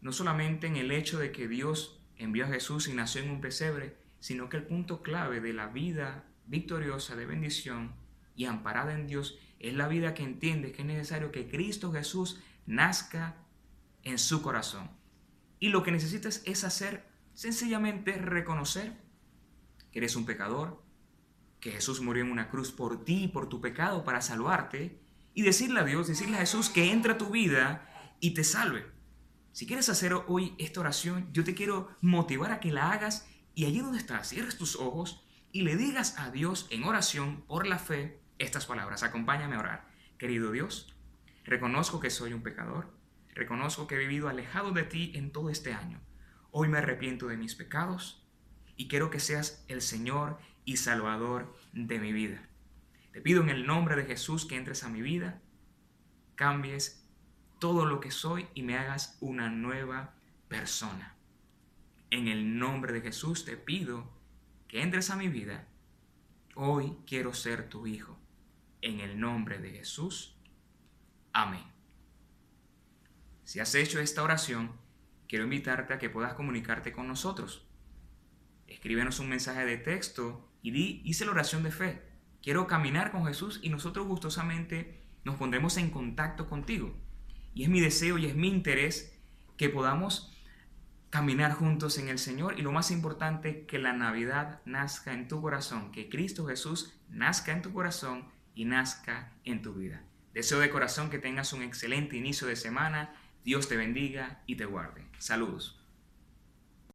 No 0.00 0.12
solamente 0.12 0.68
en 0.68 0.76
el 0.76 0.92
hecho 0.92 1.18
de 1.18 1.32
que 1.32 1.48
Dios 1.48 2.00
envió 2.16 2.44
a 2.44 2.48
Jesús 2.48 2.86
y 2.86 2.94
nació 2.94 3.22
en 3.22 3.30
un 3.30 3.40
pesebre, 3.40 3.96
sino 4.20 4.48
que 4.48 4.58
el 4.58 4.62
punto 4.62 5.02
clave 5.02 5.40
de 5.40 5.52
la 5.52 5.66
vida 5.66 6.24
victoriosa 6.46 7.16
de 7.16 7.26
bendición 7.26 7.96
y 8.36 8.44
amparada 8.44 8.94
en 8.94 9.08
Dios 9.08 9.40
es 9.58 9.74
la 9.74 9.88
vida 9.88 10.14
que 10.14 10.22
entiende 10.22 10.70
que 10.70 10.82
es 10.82 10.86
necesario 10.86 11.32
que 11.32 11.48
Cristo 11.48 11.90
Jesús 11.90 12.40
nazca 12.64 13.34
en 14.04 14.20
su 14.20 14.40
corazón. 14.40 14.88
Y 15.58 15.68
lo 15.68 15.82
que 15.82 15.92
necesitas 15.92 16.42
es 16.44 16.64
hacer 16.64 17.06
sencillamente 17.34 18.12
reconocer 18.12 18.92
que 19.90 19.98
eres 19.98 20.16
un 20.16 20.26
pecador, 20.26 20.82
que 21.60 21.72
Jesús 21.72 22.00
murió 22.00 22.24
en 22.24 22.30
una 22.30 22.48
cruz 22.48 22.72
por 22.72 23.04
ti 23.04 23.24
y 23.24 23.28
por 23.28 23.48
tu 23.48 23.60
pecado 23.60 24.04
para 24.04 24.20
salvarte, 24.20 25.00
y 25.34 25.42
decirle 25.42 25.80
a 25.80 25.84
Dios, 25.84 26.08
decirle 26.08 26.36
a 26.36 26.40
Jesús 26.40 26.70
que 26.70 26.92
entre 26.92 27.12
a 27.12 27.18
tu 27.18 27.30
vida 27.30 28.16
y 28.20 28.32
te 28.32 28.42
salve. 28.42 28.86
Si 29.52 29.66
quieres 29.66 29.88
hacer 29.88 30.14
hoy 30.14 30.54
esta 30.58 30.80
oración, 30.80 31.28
yo 31.32 31.44
te 31.44 31.54
quiero 31.54 31.88
motivar 32.00 32.52
a 32.52 32.60
que 32.60 32.72
la 32.72 32.90
hagas 32.90 33.28
y 33.54 33.64
allí 33.66 33.80
donde 33.80 33.98
estás, 33.98 34.28
cierres 34.28 34.58
tus 34.58 34.76
ojos 34.76 35.24
y 35.52 35.62
le 35.62 35.76
digas 35.76 36.18
a 36.18 36.30
Dios 36.30 36.66
en 36.70 36.84
oración 36.84 37.42
por 37.46 37.66
la 37.66 37.78
fe 37.78 38.20
estas 38.38 38.66
palabras. 38.66 39.02
Acompáñame 39.02 39.56
a 39.56 39.60
orar. 39.60 39.88
Querido 40.18 40.52
Dios, 40.52 40.94
reconozco 41.44 42.00
que 42.00 42.10
soy 42.10 42.32
un 42.32 42.42
pecador, 42.42 42.95
reconozco 43.36 43.86
que 43.86 43.94
he 43.94 43.98
vivido 43.98 44.28
alejado 44.28 44.72
de 44.72 44.82
ti 44.82 45.12
en 45.14 45.30
todo 45.30 45.50
este 45.50 45.74
año. 45.74 46.00
Hoy 46.50 46.68
me 46.68 46.78
arrepiento 46.78 47.28
de 47.28 47.36
mis 47.36 47.54
pecados 47.54 48.26
y 48.76 48.88
quiero 48.88 49.10
que 49.10 49.20
seas 49.20 49.64
el 49.68 49.82
Señor 49.82 50.38
y 50.64 50.78
Salvador 50.78 51.54
de 51.72 52.00
mi 52.00 52.12
vida. 52.12 52.48
Te 53.12 53.20
pido 53.20 53.42
en 53.42 53.50
el 53.50 53.66
nombre 53.66 53.94
de 53.94 54.06
Jesús 54.06 54.46
que 54.46 54.56
entres 54.56 54.82
a 54.84 54.88
mi 54.88 55.02
vida, 55.02 55.42
cambies 56.34 57.06
todo 57.58 57.84
lo 57.84 58.00
que 58.00 58.10
soy 58.10 58.48
y 58.54 58.62
me 58.62 58.76
hagas 58.78 59.18
una 59.20 59.50
nueva 59.50 60.14
persona. 60.48 61.14
En 62.10 62.28
el 62.28 62.58
nombre 62.58 62.94
de 62.94 63.02
Jesús 63.02 63.44
te 63.44 63.58
pido 63.58 64.10
que 64.66 64.80
entres 64.80 65.10
a 65.10 65.16
mi 65.16 65.28
vida. 65.28 65.68
Hoy 66.54 66.96
quiero 67.06 67.34
ser 67.34 67.68
tu 67.68 67.86
hijo. 67.86 68.18
En 68.80 69.00
el 69.00 69.20
nombre 69.20 69.58
de 69.58 69.72
Jesús. 69.72 70.38
Amén. 71.32 71.75
Si 73.46 73.60
has 73.60 73.76
hecho 73.76 74.00
esta 74.00 74.24
oración, 74.24 74.72
quiero 75.28 75.44
invitarte 75.44 75.94
a 75.94 75.98
que 75.98 76.10
puedas 76.10 76.34
comunicarte 76.34 76.90
con 76.90 77.06
nosotros. 77.06 77.64
Escríbenos 78.66 79.20
un 79.20 79.28
mensaje 79.28 79.64
de 79.64 79.76
texto 79.76 80.50
y 80.62 80.72
di, 80.72 81.00
hice 81.04 81.24
la 81.24 81.30
oración 81.30 81.62
de 81.62 81.70
fe. 81.70 82.02
Quiero 82.42 82.66
caminar 82.66 83.12
con 83.12 83.24
Jesús 83.24 83.60
y 83.62 83.68
nosotros 83.68 84.08
gustosamente 84.08 85.00
nos 85.22 85.36
pondremos 85.36 85.76
en 85.76 85.90
contacto 85.90 86.48
contigo. 86.48 86.96
Y 87.54 87.62
es 87.62 87.68
mi 87.68 87.80
deseo 87.80 88.18
y 88.18 88.26
es 88.26 88.34
mi 88.34 88.48
interés 88.48 89.16
que 89.56 89.68
podamos 89.68 90.36
caminar 91.10 91.52
juntos 91.52 91.98
en 91.98 92.08
el 92.08 92.18
Señor 92.18 92.58
y 92.58 92.62
lo 92.62 92.72
más 92.72 92.90
importante, 92.90 93.64
que 93.64 93.78
la 93.78 93.92
Navidad 93.92 94.60
nazca 94.64 95.12
en 95.12 95.28
tu 95.28 95.40
corazón, 95.40 95.92
que 95.92 96.08
Cristo 96.08 96.46
Jesús 96.46 96.98
nazca 97.10 97.52
en 97.52 97.62
tu 97.62 97.72
corazón 97.72 98.26
y 98.56 98.64
nazca 98.64 99.34
en 99.44 99.62
tu 99.62 99.72
vida. 99.72 100.02
Deseo 100.34 100.58
de 100.58 100.68
corazón 100.68 101.10
que 101.10 101.20
tengas 101.20 101.52
un 101.52 101.62
excelente 101.62 102.16
inicio 102.16 102.46
de 102.46 102.56
semana. 102.56 103.14
Dios 103.46 103.68
te 103.68 103.76
bendiga 103.76 104.42
y 104.46 104.56
te 104.56 104.64
guarde. 104.64 105.06
Saludos. 105.18 105.78